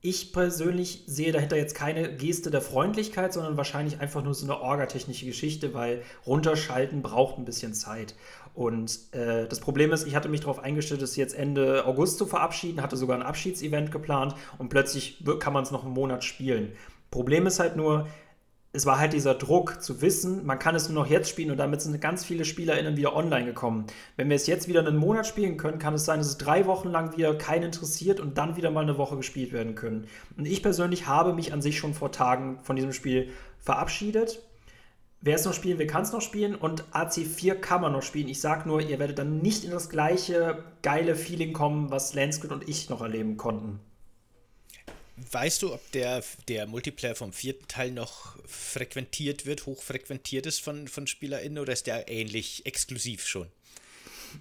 [0.00, 4.60] Ich persönlich sehe dahinter jetzt keine Geste der Freundlichkeit, sondern wahrscheinlich einfach nur so eine
[4.60, 8.14] orgatechnische Geschichte, weil runterschalten braucht ein bisschen Zeit.
[8.54, 12.26] Und äh, das Problem ist, ich hatte mich darauf eingestellt, es jetzt Ende August zu
[12.26, 16.72] verabschieden, hatte sogar ein Abschiedsevent geplant und plötzlich kann man es noch einen Monat spielen.
[17.10, 18.06] Problem ist halt nur,
[18.78, 21.56] es war halt dieser Druck zu wissen, man kann es nur noch jetzt spielen und
[21.56, 23.86] damit sind ganz viele SpielerInnen wieder online gekommen.
[24.16, 26.64] Wenn wir es jetzt wieder einen Monat spielen können, kann es sein, dass es drei
[26.66, 30.06] Wochen lang wieder keinen interessiert und dann wieder mal eine Woche gespielt werden können.
[30.36, 34.42] Und ich persönlich habe mich an sich schon vor Tagen von diesem Spiel verabschiedet.
[35.20, 38.28] Wer es noch spielen will, kann es noch spielen und AC4 kann man noch spielen.
[38.28, 42.52] Ich sage nur, ihr werdet dann nicht in das gleiche geile Feeling kommen, was Landscript
[42.52, 43.80] und ich noch erleben konnten.
[45.32, 50.88] Weißt du, ob der, der Multiplayer vom vierten Teil noch frequentiert wird, hochfrequentiert ist von,
[50.88, 53.48] von SpielerInnen oder ist der ähnlich exklusiv schon?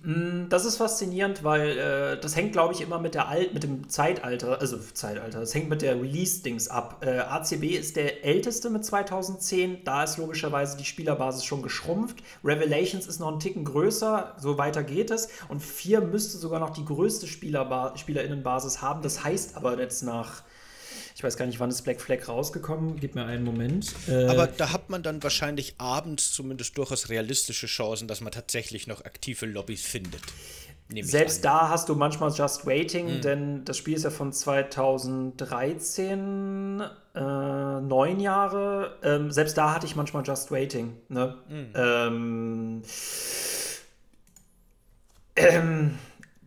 [0.03, 3.63] Mm, das ist faszinierend, weil äh, das hängt, glaube ich, immer mit der Alt, mit
[3.63, 7.03] dem Zeitalter, also Zeitalter, das hängt mit der Release-Dings ab.
[7.05, 12.17] Äh, ACB ist der älteste mit 2010, da ist logischerweise die Spielerbasis schon geschrumpft.
[12.43, 15.30] Revelations ist noch einen Ticken größer, so weiter geht es.
[15.49, 19.01] Und 4 müsste sogar noch die größte Spielerinnenbasis haben.
[19.01, 20.43] Das heißt aber jetzt nach
[21.18, 22.99] ich weiß gar nicht, wann ist Black Flag rausgekommen.
[22.99, 23.91] Gib mir einen Moment.
[24.07, 28.86] Äh, Aber da hat man dann wahrscheinlich abends zumindest durchaus realistische Chancen, dass man tatsächlich
[28.86, 30.22] noch aktive Lobbys findet.
[31.01, 33.22] Selbst da hast du manchmal Just Waiting, mhm.
[33.22, 36.84] denn das Spiel ist ja von 2013,
[37.15, 38.99] äh, neun Jahre.
[39.01, 40.97] Ähm, selbst da hatte ich manchmal Just Waiting.
[41.09, 41.36] Ne?
[41.49, 41.74] Mhm.
[41.74, 42.84] Ähm,
[45.36, 45.97] ähm,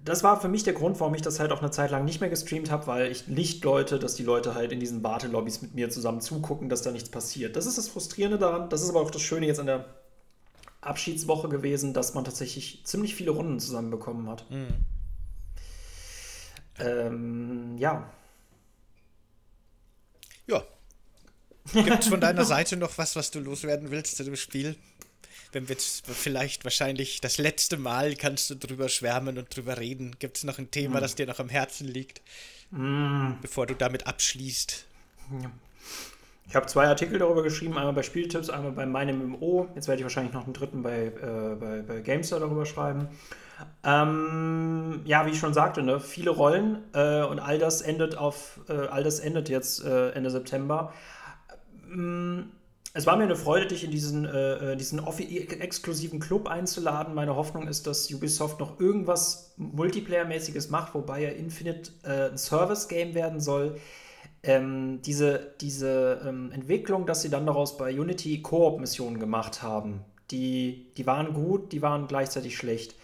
[0.05, 2.21] das war für mich der Grund, warum ich das halt auch eine Zeit lang nicht
[2.21, 5.75] mehr gestreamt habe, weil ich nicht wollte, dass die Leute halt in diesen Wartelobbys mit
[5.75, 7.57] mir zusammen zugucken, dass da nichts passiert.
[7.57, 8.71] Das ist das Frustrierende daran.
[8.71, 9.85] Das ist aber auch das Schöne jetzt an der
[10.81, 14.51] Abschiedswoche gewesen, dass man tatsächlich ziemlich viele Runden zusammenbekommen hat.
[14.51, 14.69] Mhm.
[16.79, 18.11] Ähm, ja.
[20.47, 20.65] Ja.
[21.75, 24.77] Gibt es von deiner Seite noch was, was du loswerden willst zu dem Spiel?
[25.53, 30.17] Wenn wir jetzt vielleicht wahrscheinlich das letzte Mal kannst du drüber schwärmen und drüber reden.
[30.19, 31.01] Gibt es noch ein Thema, mm.
[31.01, 32.21] das dir noch am Herzen liegt,
[32.71, 33.33] mm.
[33.43, 34.85] bevor du damit abschließt?
[36.49, 39.69] Ich habe zwei Artikel darüber geschrieben, einmal bei Spieltipps, einmal bei meinem MMO.
[39.75, 43.09] Jetzt werde ich wahrscheinlich noch einen dritten bei, äh, bei, bei Gamestar darüber schreiben.
[43.85, 48.61] Ähm, ja, wie ich schon sagte, ne, viele Rollen äh, und all das endet auf,
[48.69, 50.93] äh, all das endet jetzt äh, Ende September.
[51.93, 52.51] Ähm,
[52.93, 57.15] es war mir eine Freude, dich in diesen, äh, äh diesen exklusiven Club einzuladen.
[57.15, 63.15] Meine Hoffnung ist, dass Ubisoft noch irgendwas Multiplayer-mäßiges macht, wobei ja Infinite äh, ein Service-Game
[63.15, 63.77] werden soll.
[64.43, 70.93] Ähm, diese diese ähm, Entwicklung, dass sie dann daraus bei Unity Koop-Missionen gemacht haben, die,
[70.97, 72.95] die waren gut, die waren gleichzeitig schlecht.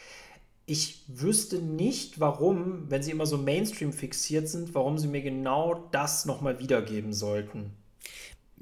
[0.65, 5.89] Ich wüsste nicht, warum, wenn sie immer so Mainstream fixiert sind, warum sie mir genau
[5.93, 7.73] das nochmal wiedergeben sollten.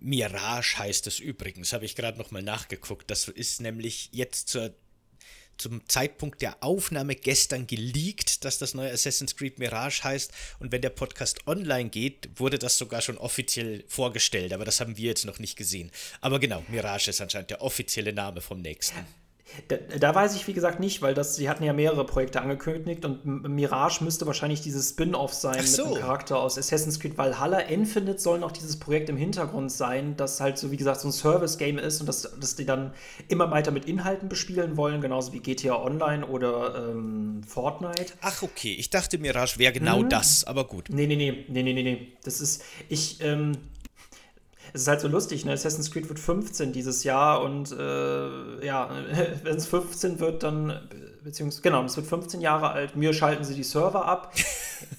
[0.05, 3.11] Mirage heißt es übrigens, habe ich gerade nochmal nachgeguckt.
[3.11, 4.75] Das ist nämlich jetzt zur,
[5.57, 10.31] zum Zeitpunkt der Aufnahme gestern geleakt, dass das neue Assassin's Creed Mirage heißt.
[10.59, 14.53] Und wenn der Podcast online geht, wurde das sogar schon offiziell vorgestellt.
[14.53, 15.91] Aber das haben wir jetzt noch nicht gesehen.
[16.21, 19.07] Aber genau, Mirage ist anscheinend der offizielle Name vom nächsten.
[19.69, 23.05] Da, da, weiß ich, wie gesagt, nicht, weil das, sie hatten ja mehrere Projekte angekündigt
[23.05, 25.85] und Mirage müsste wahrscheinlich dieses Spin-off sein so.
[25.85, 27.59] mit einem Charakter aus Assassin's Creed Valhalla.
[27.59, 31.13] Infinite soll noch dieses Projekt im Hintergrund sein, das halt so, wie gesagt, so ein
[31.13, 32.95] Service-Game ist und das, das die dann
[33.29, 38.15] immer weiter mit Inhalten bespielen wollen, genauso wie GTA Online oder ähm, Fortnite.
[38.23, 38.75] Ach, okay.
[38.79, 40.09] Ich dachte, Mirage wäre genau hm.
[40.09, 40.89] das, aber gut.
[40.91, 42.13] Nee, nee, nee, nee, nee, nee, nee.
[42.25, 43.53] Das ist, ich, ähm,
[44.73, 45.53] es ist halt so lustig, ne?
[45.53, 48.91] Assassin's Creed wird 15 dieses Jahr und äh, ja,
[49.43, 50.81] wenn es 15 wird, dann
[51.23, 54.33] beziehungsweise, genau, es wird 15 Jahre alt, mir schalten sie die Server ab.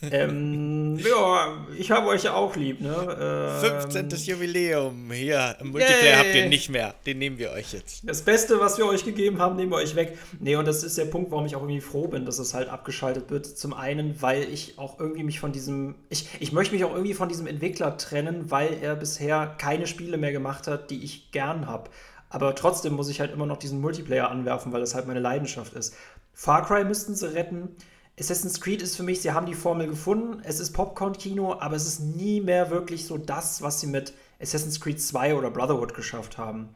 [0.01, 3.59] Ähm, ja, ich habe euch ja auch lieb, ne?
[3.61, 4.09] Ähm, 15.
[4.09, 6.15] Jubiläum, hier, im Multiplayer yay.
[6.15, 8.07] habt ihr nicht mehr, den nehmen wir euch jetzt.
[8.07, 10.17] Das Beste, was wir euch gegeben haben, nehmen wir euch weg.
[10.39, 12.69] Nee, und das ist der Punkt, warum ich auch irgendwie froh bin, dass es halt
[12.69, 13.45] abgeschaltet wird.
[13.45, 17.13] Zum einen, weil ich auch irgendwie mich von diesem, ich, ich möchte mich auch irgendwie
[17.13, 21.67] von diesem Entwickler trennen, weil er bisher keine Spiele mehr gemacht hat, die ich gern
[21.67, 21.89] habe.
[22.30, 25.73] Aber trotzdem muss ich halt immer noch diesen Multiplayer anwerfen, weil das halt meine Leidenschaft
[25.73, 25.95] ist.
[26.34, 27.76] Far Cry müssten sie retten.
[28.20, 30.41] Assassin's Creed ist für mich, sie haben die Formel gefunden.
[30.43, 34.80] Es ist Popcorn-Kino, aber es ist nie mehr wirklich so das, was sie mit Assassin's
[34.80, 36.70] Creed 2 oder Brotherhood geschafft haben.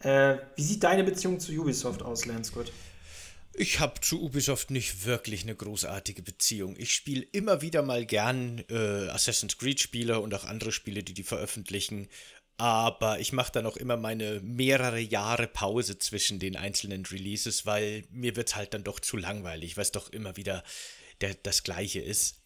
[0.00, 2.70] Äh, wie sieht deine Beziehung zu Ubisoft aus, Lansgood?
[3.56, 6.74] Ich habe zu Ubisoft nicht wirklich eine großartige Beziehung.
[6.76, 11.22] Ich spiele immer wieder mal gern äh, Assassin's Creed-Spiele und auch andere Spiele, die die
[11.22, 12.08] veröffentlichen.
[12.56, 18.04] Aber ich mache dann auch immer meine mehrere Jahre Pause zwischen den einzelnen Releases, weil
[18.10, 20.62] mir wird halt dann doch zu langweilig, weil es doch immer wieder
[21.20, 22.42] der, das gleiche ist.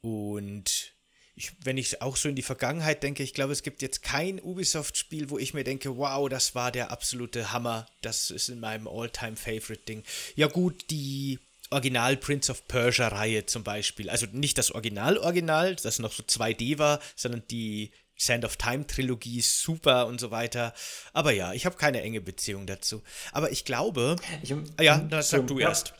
[0.00, 0.94] Und
[1.34, 4.40] ich, wenn ich auch so in die Vergangenheit denke, ich glaube, es gibt jetzt kein
[4.40, 7.86] Ubisoft-Spiel, wo ich mir denke, wow, das war der absolute Hammer.
[8.02, 10.04] Das ist in meinem All-Time-Favorite-Ding.
[10.36, 11.38] Ja, gut, die
[11.70, 14.10] Original Prince of Persia-Reihe zum Beispiel.
[14.10, 17.90] Also nicht das Original-Original, das noch so 2D war, sondern die
[18.20, 20.74] Sand of Time Trilogie ist super und so weiter.
[21.12, 23.02] Aber ja, ich habe keine enge Beziehung dazu.
[23.32, 24.16] Aber ich glaube.
[24.42, 25.68] Ich, ja, das sag du ja.
[25.68, 25.94] erst.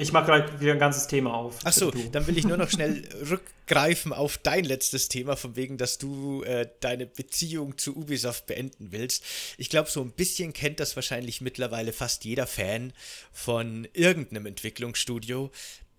[0.00, 1.64] Ich mache gleich wieder ein ganzes Thema auf.
[1.64, 5.98] Achso, dann will ich nur noch schnell rückgreifen auf dein letztes Thema, von wegen, dass
[5.98, 9.22] du äh, deine Beziehung zu Ubisoft beenden willst.
[9.58, 12.92] Ich glaube, so ein bisschen kennt das wahrscheinlich mittlerweile fast jeder Fan
[13.32, 15.52] von irgendeinem Entwicklungsstudio,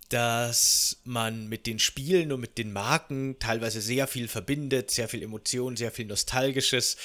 [0.10, 5.22] dass man mit den Spielen und mit den Marken teilweise sehr viel verbindet, sehr viel
[5.22, 6.95] Emotion, sehr viel Nostalgisches,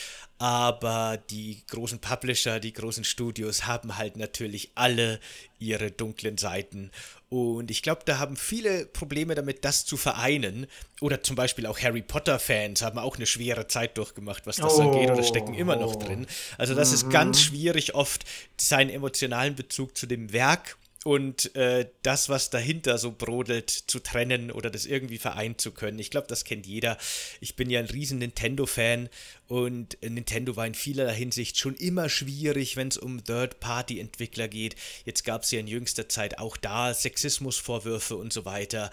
[0.42, 5.20] aber die großen Publisher, die großen Studios haben halt natürlich alle
[5.60, 6.90] ihre dunklen Seiten.
[7.28, 10.66] Und ich glaube, da haben viele Probleme damit, das zu vereinen.
[11.00, 14.82] Oder zum Beispiel auch Harry Potter-Fans haben auch eine schwere Zeit durchgemacht, was das oh,
[14.82, 16.26] angeht, oder stecken immer noch drin.
[16.58, 16.94] Also das mhm.
[16.94, 18.24] ist ganz schwierig, oft
[18.56, 24.50] seinen emotionalen Bezug zu dem Werk und äh, das, was dahinter so brodelt, zu trennen
[24.50, 25.98] oder das irgendwie vereint zu können.
[25.98, 26.96] Ich glaube, das kennt jeder.
[27.40, 29.08] Ich bin ja ein riesen Nintendo-Fan
[29.48, 34.76] und Nintendo war in vielerlei Hinsicht schon immer schwierig, wenn es um Third-Party-Entwickler geht.
[35.04, 38.90] Jetzt gab es ja in jüngster Zeit auch da Sexismusvorwürfe und so weiter.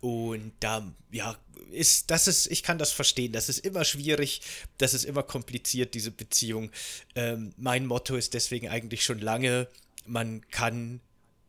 [0.00, 1.36] Und da, ja,
[1.72, 3.32] ist, das ist, ich kann das verstehen.
[3.32, 4.42] Das ist immer schwierig,
[4.78, 6.70] das ist immer kompliziert, diese Beziehung.
[7.16, 9.66] Ähm, mein Motto ist deswegen eigentlich schon lange,
[10.06, 11.00] man kann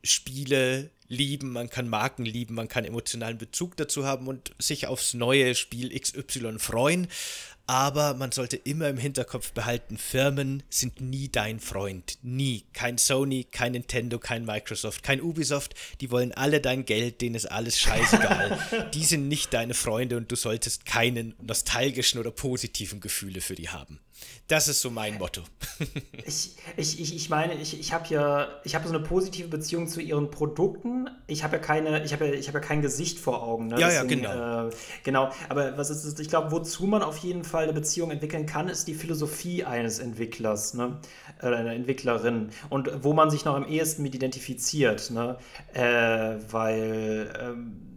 [0.03, 5.13] Spiele lieben, man kann Marken lieben, man kann emotionalen Bezug dazu haben und sich aufs
[5.13, 7.07] neue Spiel XY freuen.
[7.69, 12.17] Aber man sollte immer im Hinterkopf behalten, Firmen sind nie dein Freund.
[12.23, 12.65] Nie.
[12.73, 15.75] Kein Sony, kein Nintendo, kein Microsoft, kein Ubisoft.
[16.01, 18.89] Die wollen alle dein Geld, denen ist alles scheißegal.
[18.95, 23.69] die sind nicht deine Freunde und du solltest keine nostalgischen oder positiven Gefühle für die
[23.69, 23.99] haben.
[24.49, 25.43] Das ist so mein Motto.
[26.25, 29.87] ich, ich, ich, ich meine, ich, ich habe ja, ich habe so eine positive Beziehung
[29.87, 31.07] zu ihren Produkten.
[31.27, 33.67] Ich habe ja keine, ich habe ja, ich habe ja kein Gesicht vor Augen.
[33.67, 33.79] Ne?
[33.79, 34.67] Ja, Deswegen, ja, genau.
[34.67, 34.71] Äh,
[35.03, 35.29] genau.
[35.49, 38.87] Aber was ist, ich glaube, wozu man auf jeden Fall eine Beziehung entwickeln kann, ist
[38.87, 40.97] die Philosophie eines Entwicklers, ne?
[41.43, 42.49] Oder einer Entwicklerin.
[42.69, 45.37] Und wo man sich noch am ehesten mit identifiziert, ne?
[45.73, 47.88] Äh, weil ähm,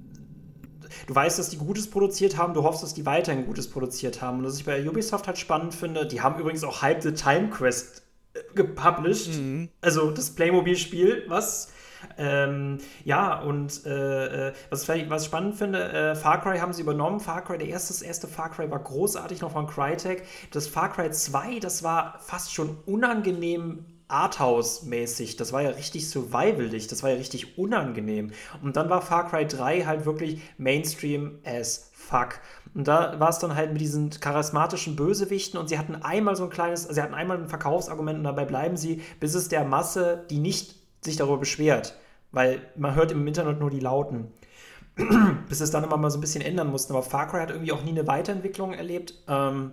[1.07, 4.39] du weißt, dass die Gutes produziert haben, du hoffst, dass die weiterhin Gutes produziert haben.
[4.39, 7.51] Und was ich bei Ubisoft halt spannend finde, die haben übrigens auch Hype the Time
[7.51, 8.03] Quest
[8.35, 9.37] äh, gepublished.
[9.37, 9.69] Mhm.
[9.81, 11.73] Also das Playmobil-Spiel, was
[12.19, 16.73] ähm, ja, und äh, äh was, ich, was ich spannend finde, äh, Far Cry haben
[16.73, 17.21] sie übernommen.
[17.21, 20.25] Far Cry, der erste, das erste Far Cry war großartig noch von Crytek.
[20.51, 25.37] Das Far Cry 2, das war fast schon unangenehm Arthouse-mäßig.
[25.37, 28.33] Das war ja richtig survivalig, das war ja richtig unangenehm.
[28.63, 32.41] Und dann war Far Cry 3 halt wirklich Mainstream as fuck.
[32.75, 36.45] Und da war es dann halt mit diesen charismatischen Bösewichten und sie hatten einmal so
[36.45, 40.25] ein kleines, sie hatten einmal ein Verkaufsargument und dabei bleiben sie, bis es der Masse,
[40.31, 41.97] die nicht sich darüber beschwert,
[42.31, 44.33] weil man hört im Internet nur die Lauten.
[45.49, 46.93] bis es dann immer mal so ein bisschen ändern mussten.
[46.93, 49.15] Aber Far Cry hat irgendwie auch nie eine Weiterentwicklung erlebt.
[49.29, 49.73] Ähm,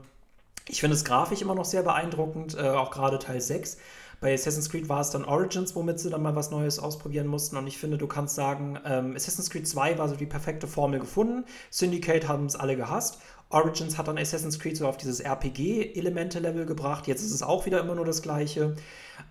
[0.68, 3.78] ich finde es grafisch immer noch sehr beeindruckend, äh, auch gerade Teil 6.
[4.22, 7.56] Bei Assassin's Creed war es dann Origins, womit sie dann mal was Neues ausprobieren mussten.
[7.56, 11.00] Und ich finde, du kannst sagen, ähm, Assassin's Creed 2 war so die perfekte Formel
[11.00, 11.46] gefunden.
[11.70, 13.20] Syndicate haben es alle gehasst.
[13.50, 17.08] Origins hat dann Assassin's Creed so auf dieses RPG-Elemente-Level gebracht.
[17.08, 18.76] Jetzt ist es auch wieder immer nur das Gleiche.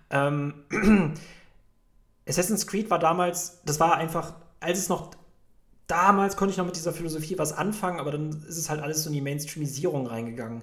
[0.09, 0.53] Ähm,
[2.27, 5.11] Assassin's Creed war damals, das war einfach, als es noch
[5.89, 9.03] damals konnte ich noch mit dieser Philosophie was anfangen, aber dann ist es halt alles
[9.03, 10.61] so in die Mainstreamisierung reingegangen.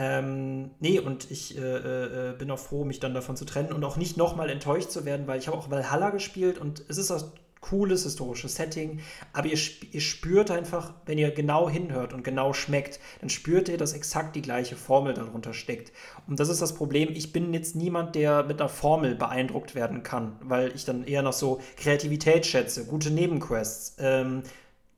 [0.00, 3.84] Ähm, nee, und ich äh, äh, bin auch froh, mich dann davon zu trennen und
[3.84, 7.10] auch nicht nochmal enttäuscht zu werden, weil ich habe auch Valhalla gespielt und es ist
[7.10, 9.00] das cooles historisches Setting,
[9.34, 9.58] aber ihr,
[9.92, 14.34] ihr, spürt einfach, wenn ihr genau hinhört und genau schmeckt, dann spürt ihr, dass exakt
[14.36, 15.92] die gleiche Formel darunter steckt.
[16.26, 17.10] Und das ist das Problem.
[17.12, 21.20] Ich bin jetzt niemand, der mit einer Formel beeindruckt werden kann, weil ich dann eher
[21.20, 24.44] noch so Kreativität schätze, gute Nebenquests, ähm,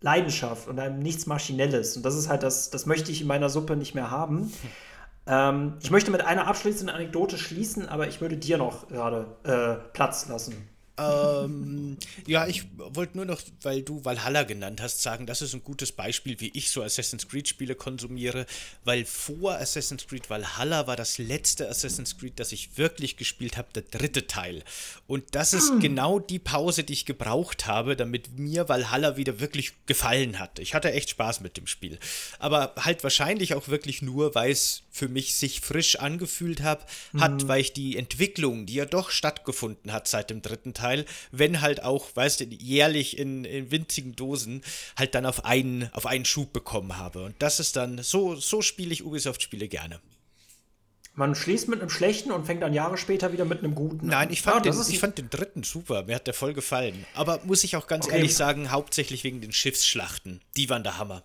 [0.00, 1.96] Leidenschaft und einem nichts Maschinelles.
[1.96, 4.52] Und das ist halt das, das möchte ich in meiner Suppe nicht mehr haben.
[5.26, 9.90] Ähm, ich möchte mit einer abschließenden Anekdote schließen, aber ich würde dir noch gerade äh,
[9.92, 10.68] Platz lassen
[10.98, 11.96] ähm,
[12.26, 15.92] ja, ich wollte nur noch, weil du Valhalla genannt hast, sagen, das ist ein gutes
[15.92, 18.44] Beispiel, wie ich so Assassin's Creed-Spiele konsumiere,
[18.84, 23.68] weil vor Assassin's Creed Valhalla war das letzte Assassin's Creed, das ich wirklich gespielt habe,
[23.74, 24.62] der dritte Teil.
[25.06, 25.80] Und das ist mhm.
[25.80, 30.58] genau die Pause, die ich gebraucht habe, damit mir Valhalla wieder wirklich gefallen hat.
[30.58, 31.98] Ich hatte echt Spaß mit dem Spiel.
[32.38, 36.88] Aber halt wahrscheinlich auch wirklich nur, weil es für mich sich frisch angefühlt hab,
[37.18, 37.48] hat, mhm.
[37.48, 41.82] weil ich die Entwicklung, die ja doch stattgefunden hat seit dem dritten Teil, wenn halt
[41.82, 44.62] auch, weißt du, jährlich in, in winzigen Dosen,
[44.96, 47.24] halt dann auf einen, auf einen Schub bekommen habe.
[47.24, 49.98] Und das ist dann, so, so spiele ich Ubisoft-Spiele gerne.
[51.14, 54.06] Man schließt mit einem schlechten und fängt dann Jahre später wieder mit einem guten.
[54.06, 56.04] Nein, ich fand, ja, den, ich fand den dritten super.
[56.04, 57.04] Mir hat der voll gefallen.
[57.14, 58.16] Aber muss ich auch ganz okay.
[58.16, 60.40] ehrlich sagen, hauptsächlich wegen den Schiffsschlachten.
[60.56, 61.22] Die waren der Hammer.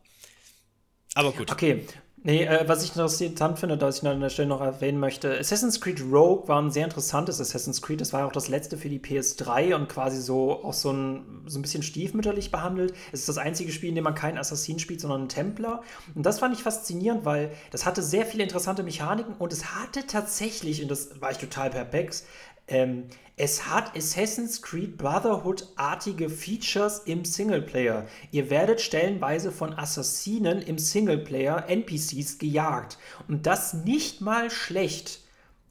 [1.13, 1.49] Aber gut.
[1.49, 1.85] Okay,
[2.27, 5.79] Nee, äh, was ich interessant finde, dass ich an der Stelle noch erwähnen möchte, Assassin's
[5.79, 8.01] Creed Rogue war ein sehr interessantes Assassin's Creed.
[8.01, 11.43] Das war ja auch das letzte für die PS3 und quasi so auch so ein,
[11.45, 12.93] so ein bisschen stiefmütterlich behandelt.
[13.13, 15.83] Es ist das einzige Spiel, in dem man keinen Assassin spielt, sondern einen Templer.
[16.15, 20.05] Und das fand ich faszinierend, weil das hatte sehr viele interessante Mechaniken und es hatte
[20.05, 22.25] tatsächlich, und das war ich total perplex,
[22.67, 23.05] ähm,
[23.39, 28.07] es hat Assassin's Creed Brotherhood-artige Features im Singleplayer.
[28.31, 32.97] Ihr werdet stellenweise von Assassinen im Singleplayer NPCs gejagt.
[33.27, 35.19] Und das nicht mal schlecht.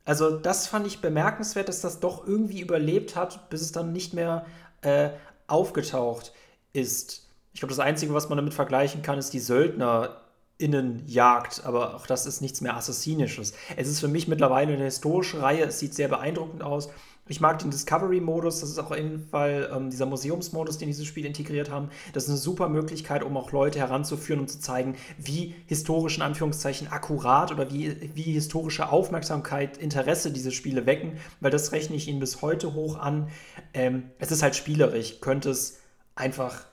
[0.04, 4.14] Also das fand ich bemerkenswert, dass das doch irgendwie überlebt hat, bis es dann nicht
[4.14, 4.46] mehr
[4.82, 5.10] äh,
[5.48, 6.32] aufgetaucht
[6.72, 7.26] ist.
[7.52, 10.20] Ich glaube, das Einzige, was man damit vergleichen kann, ist die Söldner
[10.58, 13.54] Innenjagd, aber auch das ist nichts mehr Assassinisches.
[13.76, 16.90] Es ist für mich mittlerweile eine historische Reihe, es sieht sehr beeindruckend aus.
[17.28, 21.06] Ich mag den Discovery-Modus, das ist auch auf jeden Fall ähm, dieser Museumsmodus, den dieses
[21.06, 21.90] Spiel integriert haben.
[22.12, 26.22] Das ist eine super Möglichkeit, um auch Leute heranzuführen und zu zeigen, wie historisch in
[26.22, 32.06] Anführungszeichen akkurat oder wie, wie historische Aufmerksamkeit, Interesse diese Spiele wecken, weil das rechne ich
[32.06, 33.28] ihnen bis heute hoch an.
[33.74, 35.80] Ähm, es ist halt spielerisch, könnte es
[36.14, 36.64] einfach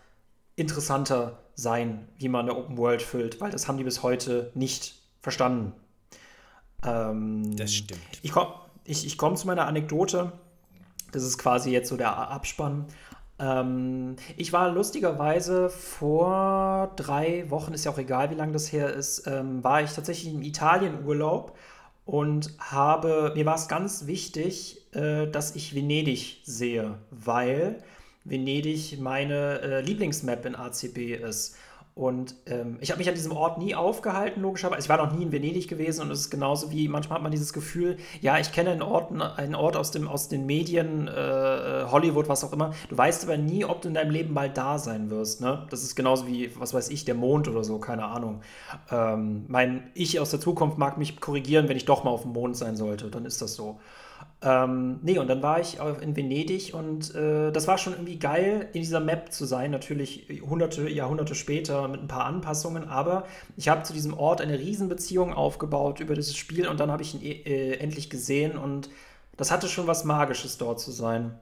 [0.56, 5.01] interessanter sein, wie man eine Open World füllt, weil das haben die bis heute nicht
[5.20, 5.74] verstanden.
[6.86, 8.01] Ähm, das stimmt.
[8.22, 8.54] Ich komme
[8.86, 10.34] ich, ich komm zu meiner Anekdote.
[11.14, 12.88] Das ist quasi jetzt so der Abspann.
[13.39, 18.93] Ähm, ich war lustigerweise vor drei Wochen, ist ja auch egal, wie lange das her
[18.93, 21.57] ist, ähm, war ich tatsächlich im Italienurlaub
[22.05, 27.82] und habe, mir war es ganz wichtig, äh, dass ich Venedig sehe, weil
[28.24, 31.55] Venedig meine äh, Lieblingsmap in ACB ist.
[31.95, 34.81] Und ähm, ich habe mich an diesem Ort nie aufgehalten, logischerweise.
[34.81, 37.31] Ich war noch nie in Venedig gewesen und es ist genauso wie manchmal hat man
[37.31, 41.85] dieses Gefühl, ja, ich kenne einen Ort, einen Ort aus, dem, aus den Medien, äh,
[41.91, 42.73] Hollywood, was auch immer.
[42.89, 45.41] Du weißt aber nie, ob du in deinem Leben mal da sein wirst.
[45.41, 45.67] Ne?
[45.69, 48.41] Das ist genauso wie, was weiß ich, der Mond oder so, keine Ahnung.
[48.89, 52.33] Ähm, mein Ich aus der Zukunft mag mich korrigieren, wenn ich doch mal auf dem
[52.33, 53.11] Mond sein sollte.
[53.11, 53.79] Dann ist das so.
[54.45, 58.67] Ähm, nee, und dann war ich in Venedig und äh, das war schon irgendwie geil,
[58.73, 59.71] in dieser Map zu sein.
[59.71, 63.25] Natürlich hunderte, Jahrhunderte später mit ein paar Anpassungen, aber
[63.55, 67.15] ich habe zu diesem Ort eine Riesenbeziehung aufgebaut über dieses Spiel und dann habe ich
[67.15, 68.89] ihn äh, endlich gesehen und
[69.37, 71.39] das hatte schon was Magisches dort zu sein.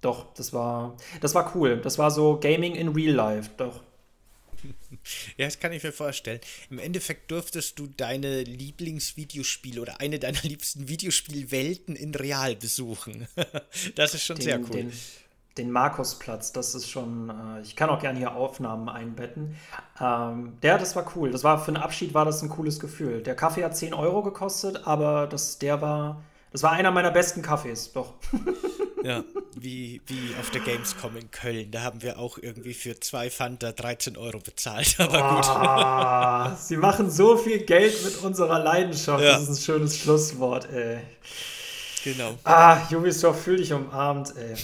[0.00, 1.78] Doch, das war, das war cool.
[1.78, 3.50] Das war so Gaming in Real Life.
[3.56, 3.80] Doch.
[5.36, 6.40] Ja, das kann ich mir vorstellen.
[6.70, 13.26] Im Endeffekt durftest du deine Lieblingsvideospiele oder eine deiner liebsten Videospielwelten in real besuchen.
[13.94, 14.70] das ist schon den, sehr cool.
[14.70, 14.92] Den,
[15.58, 19.56] den Markusplatz, das ist schon, äh, ich kann auch gerne hier Aufnahmen einbetten.
[20.00, 21.30] Ähm, der, das war cool.
[21.30, 23.22] Das war für einen Abschied war das ein cooles Gefühl.
[23.22, 27.42] Der Kaffee hat 10 Euro gekostet, aber das, der war, das war einer meiner besten
[27.42, 28.14] Kaffees, doch.
[29.04, 29.22] Ja,
[29.54, 31.70] wie, wie auf der Gamescom in Köln.
[31.70, 34.96] Da haben wir auch irgendwie für zwei Fanta 13 Euro bezahlt.
[34.98, 36.58] Aber oh, gut.
[36.58, 39.22] Sie machen so viel Geld mit unserer Leidenschaft.
[39.22, 39.32] Ja.
[39.32, 41.00] Das ist ein schönes Schlusswort, ey.
[42.02, 42.38] Genau.
[42.44, 44.54] Ah, Ubisoft, fühl dich umarmt, ey.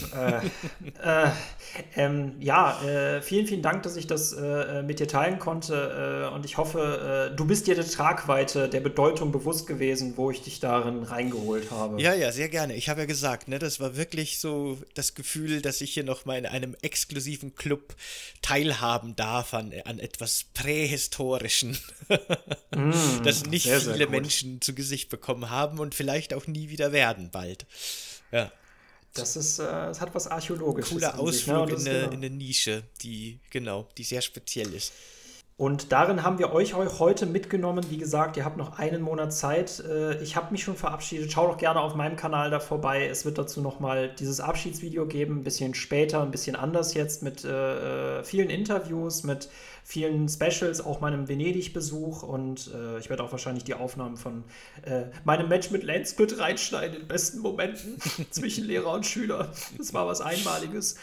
[1.03, 1.31] äh, äh,
[1.95, 6.29] ähm, ja, äh, vielen, vielen Dank, dass ich das äh, äh, mit dir teilen konnte.
[6.31, 10.31] Äh, und ich hoffe, äh, du bist dir der Tragweite, der Bedeutung bewusst gewesen, wo
[10.31, 12.01] ich dich darin reingeholt habe.
[12.01, 12.75] Ja, ja, sehr gerne.
[12.75, 16.25] Ich habe ja gesagt, ne, das war wirklich so das Gefühl, dass ich hier noch
[16.25, 17.95] mal in einem exklusiven Club
[18.41, 21.77] teilhaben darf an, an etwas Prähistorischen,
[22.75, 26.69] mm, das nicht sehr, viele sehr Menschen zu Gesicht bekommen haben und vielleicht auch nie
[26.69, 27.65] wieder werden bald.
[28.31, 28.51] Ja.
[29.13, 30.91] Das ist, äh, das hat was Archäologisches.
[30.91, 31.81] Cooler Ausflug in, ne?
[31.81, 32.11] in, eine, genau.
[32.11, 34.93] in eine Nische, die, genau, die sehr speziell ist.
[35.61, 37.85] Und darin haben wir euch heute mitgenommen.
[37.91, 39.79] Wie gesagt, ihr habt noch einen Monat Zeit.
[39.87, 41.31] Äh, ich habe mich schon verabschiedet.
[41.31, 43.05] Schaut doch gerne auf meinem Kanal da vorbei.
[43.05, 45.41] Es wird dazu nochmal dieses Abschiedsvideo geben.
[45.41, 49.49] Ein bisschen später, ein bisschen anders jetzt mit äh, äh vielen Interviews, mit
[49.83, 54.43] vielen Specials, auch meinem Venedig-Besuch und äh, ich werde auch wahrscheinlich die Aufnahmen von
[54.83, 57.97] äh, meinem Match mit Lance mit reinschneiden in besten Momenten
[58.29, 59.49] zwischen Lehrer und Schüler.
[59.77, 60.95] Das war was Einmaliges.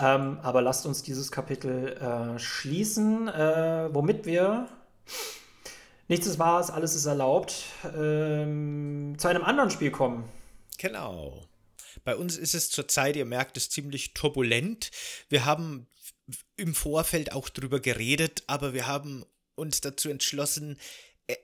[0.00, 4.68] Ähm, aber lasst uns dieses Kapitel äh, schließen, äh, womit wir
[6.08, 10.28] nichts ist wahr, alles ist erlaubt, ähm, zu einem anderen Spiel kommen.
[10.76, 11.46] Genau.
[12.02, 14.90] Bei uns ist es zurzeit, ihr merkt es, ziemlich turbulent.
[15.28, 15.86] Wir haben
[16.56, 19.24] im Vorfeld auch drüber geredet, aber wir haben
[19.54, 20.78] uns dazu entschlossen,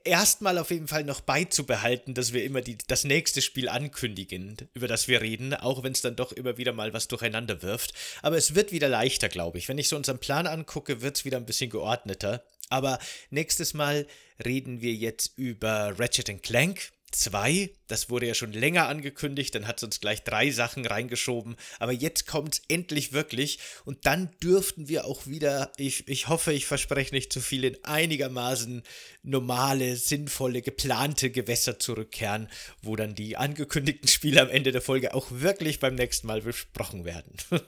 [0.03, 4.87] erstmal auf jeden Fall noch beizubehalten, dass wir immer die, das nächste Spiel ankündigen, über
[4.87, 7.93] das wir reden, auch wenn es dann doch immer wieder mal was durcheinander wirft.
[8.21, 9.67] Aber es wird wieder leichter, glaube ich.
[9.67, 12.43] Wenn ich so unseren Plan angucke, wird es wieder ein bisschen geordneter.
[12.69, 12.99] Aber
[13.29, 14.05] nächstes Mal
[14.43, 19.77] reden wir jetzt über Ratchet Clank 2 das wurde ja schon länger angekündigt, dann hat
[19.77, 24.87] es uns gleich drei Sachen reingeschoben, aber jetzt kommt es endlich wirklich und dann dürften
[24.87, 28.83] wir auch wieder, ich, ich hoffe, ich verspreche nicht zu viel, in einigermaßen
[29.23, 32.47] normale, sinnvolle, geplante Gewässer zurückkehren,
[32.81, 37.05] wo dann die angekündigten Spiele am Ende der Folge auch wirklich beim nächsten Mal besprochen
[37.05, 37.33] werden.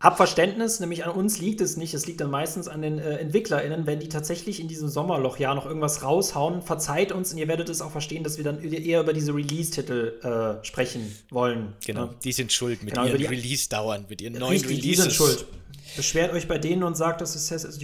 [0.00, 3.18] Hab Verständnis, nämlich an uns liegt es nicht, es liegt dann meistens an den äh,
[3.18, 7.68] EntwicklerInnen, wenn die tatsächlich in diesem Sommerlochjahr noch irgendwas raushauen, verzeiht uns und ihr werdet
[7.68, 11.74] es auch verstehen, dass wir dann eher über diese Release-Titel äh, sprechen wollen.
[11.84, 12.14] Genau, ne?
[12.24, 14.80] die sind schuld mit genau, ihren Release-Dauern, mit ihren neuen Releases.
[14.80, 15.46] Die sind schuld.
[15.96, 17.34] Beschwert euch bei denen und sagt, dass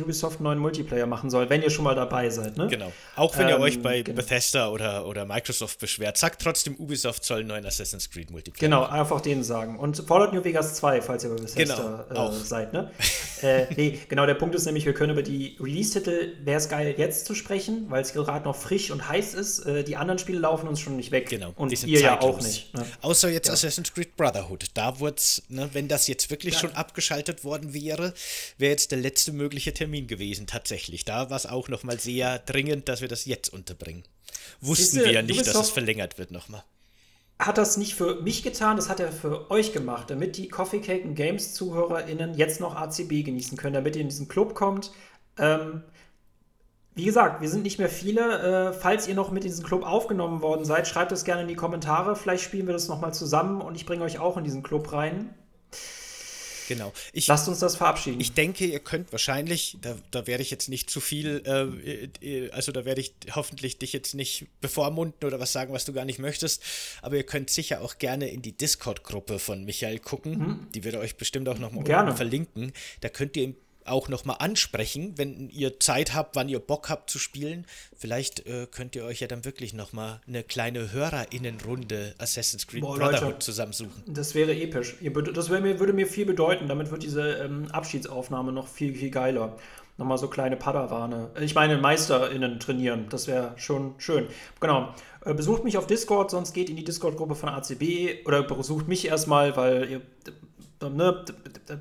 [0.00, 2.56] Ubisoft einen neuen Multiplayer machen soll, wenn ihr schon mal dabei seid.
[2.56, 2.68] Ne?
[2.68, 2.92] Genau.
[3.16, 4.16] Auch wenn ähm, ihr euch bei genau.
[4.16, 8.82] Bethesda oder, oder Microsoft beschwert, sagt trotzdem, Ubisoft soll einen neuen Assassin's Creed Multiplayer Genau,
[8.82, 9.00] machen.
[9.00, 9.78] einfach denen sagen.
[9.78, 12.72] Und Fallout New Vegas 2, falls ihr bei Bethesda genau, äh, seid.
[12.72, 12.90] Ne?
[13.42, 16.94] äh, nee, genau, der Punkt ist nämlich, wir können über die Release-Titel, wäre es geil,
[16.96, 19.60] jetzt zu sprechen, weil es gerade noch frisch und heiß ist.
[19.60, 21.28] Äh, die anderen Spiele laufen uns schon nicht weg.
[21.28, 21.52] Genau.
[21.56, 22.00] Und ihr zeitlos.
[22.00, 22.74] ja auch nicht.
[22.74, 22.84] Ne?
[23.02, 23.54] Außer jetzt ja.
[23.54, 24.66] Assassin's Creed Brotherhood.
[24.74, 26.60] Da wurde es, ne, wenn das jetzt wirklich ja.
[26.60, 27.95] schon abgeschaltet worden wäre,
[28.58, 31.04] wäre jetzt der letzte mögliche Termin gewesen, tatsächlich.
[31.04, 34.04] Da war es auch nochmal sehr dringend, dass wir das jetzt unterbringen.
[34.60, 36.64] Wussten wir ja nicht, dass es verlängert wird nochmal.
[37.38, 40.80] Hat das nicht für mich getan, das hat er für euch gemacht, damit die Coffee
[40.80, 44.90] Cake and Games ZuhörerInnen jetzt noch ACB genießen können, damit ihr in diesen Club kommt.
[45.38, 45.82] Ähm,
[46.94, 48.70] wie gesagt, wir sind nicht mehr viele.
[48.70, 51.48] Äh, falls ihr noch mit in diesen Club aufgenommen worden seid, schreibt es gerne in
[51.48, 52.16] die Kommentare.
[52.16, 55.34] Vielleicht spielen wir das nochmal zusammen und ich bringe euch auch in diesen Club rein.
[56.68, 56.92] Genau.
[57.12, 58.20] Ich, Lasst uns das verabschieden.
[58.20, 62.50] Ich denke, ihr könnt wahrscheinlich, da, da werde ich jetzt nicht zu viel, äh, äh,
[62.50, 66.04] also da werde ich hoffentlich dich jetzt nicht bevormunden oder was sagen, was du gar
[66.04, 66.62] nicht möchtest,
[67.02, 70.38] aber ihr könnt sicher auch gerne in die Discord-Gruppe von Michael gucken.
[70.38, 70.66] Mhm.
[70.74, 72.72] Die wird euch bestimmt auch nochmal verlinken.
[73.00, 73.56] Da könnt ihr im
[73.88, 77.66] auch nochmal ansprechen, wenn ihr Zeit habt, wann ihr Bock habt zu spielen.
[77.96, 82.96] Vielleicht äh, könnt ihr euch ja dann wirklich nochmal eine kleine HörerInnenrunde Assassin's Creed Boah,
[82.96, 84.02] Brotherhood Leute, zusammensuchen.
[84.06, 84.96] Das wäre episch.
[85.34, 86.68] Das mir, würde mir viel bedeuten.
[86.68, 89.56] Damit wird diese ähm, Abschiedsaufnahme noch viel, viel geiler.
[89.98, 91.30] Nochmal so kleine Padawane.
[91.40, 93.06] Ich meine, MeisterInnen trainieren.
[93.08, 94.26] Das wäre schon schön.
[94.60, 94.94] Genau.
[95.24, 99.06] Äh, besucht mich auf Discord, sonst geht in die Discord-Gruppe von ACB oder besucht mich
[99.06, 100.02] erstmal, weil ihr
[100.80, 101.24] ne,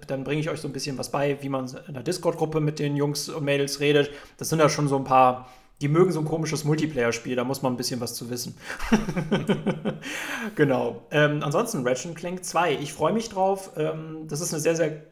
[0.07, 2.79] dann bringe ich euch so ein bisschen was bei, wie man in der Discord-Gruppe mit
[2.79, 4.11] den Jungs und Mädels redet.
[4.37, 5.49] Das sind ja schon so ein paar,
[5.81, 8.57] die mögen so ein komisches Multiplayer-Spiel, da muss man ein bisschen was zu wissen.
[10.55, 11.03] genau.
[11.11, 13.71] Ähm, ansonsten Ratchet Clank 2, ich freue mich drauf.
[13.75, 15.03] Ähm, das ist eine sehr, sehr.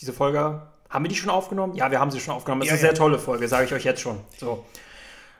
[0.00, 1.74] Diese Folge, haben wir die schon aufgenommen?
[1.74, 2.60] Ja, wir haben sie schon aufgenommen.
[2.60, 2.94] Das ja, ist eine ja.
[2.94, 4.20] sehr tolle Folge, sage ich euch jetzt schon.
[4.38, 4.64] So.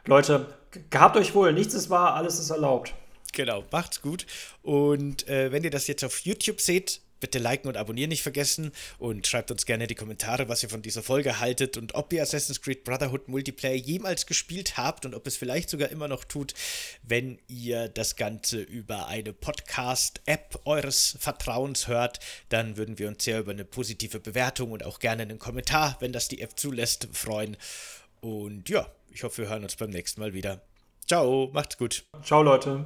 [0.04, 0.46] Leute,
[0.90, 1.52] gehabt euch wohl.
[1.52, 2.94] Nichts ist wahr, alles ist erlaubt.
[3.32, 4.26] Genau, macht's gut.
[4.62, 8.72] Und äh, wenn ihr das jetzt auf YouTube seht, Bitte liken und abonnieren nicht vergessen
[8.98, 12.12] und schreibt uns gerne in die Kommentare, was ihr von dieser Folge haltet und ob
[12.12, 16.24] ihr Assassin's Creed Brotherhood Multiplayer jemals gespielt habt und ob es vielleicht sogar immer noch
[16.24, 16.54] tut,
[17.02, 22.20] wenn ihr das Ganze über eine Podcast-App eures Vertrauens hört.
[22.48, 26.12] Dann würden wir uns sehr über eine positive Bewertung und auch gerne einen Kommentar, wenn
[26.12, 27.56] das die App zulässt, freuen.
[28.20, 30.62] Und ja, ich hoffe, wir hören uns beim nächsten Mal wieder.
[31.06, 32.04] Ciao, macht's gut.
[32.22, 32.84] Ciao, Leute.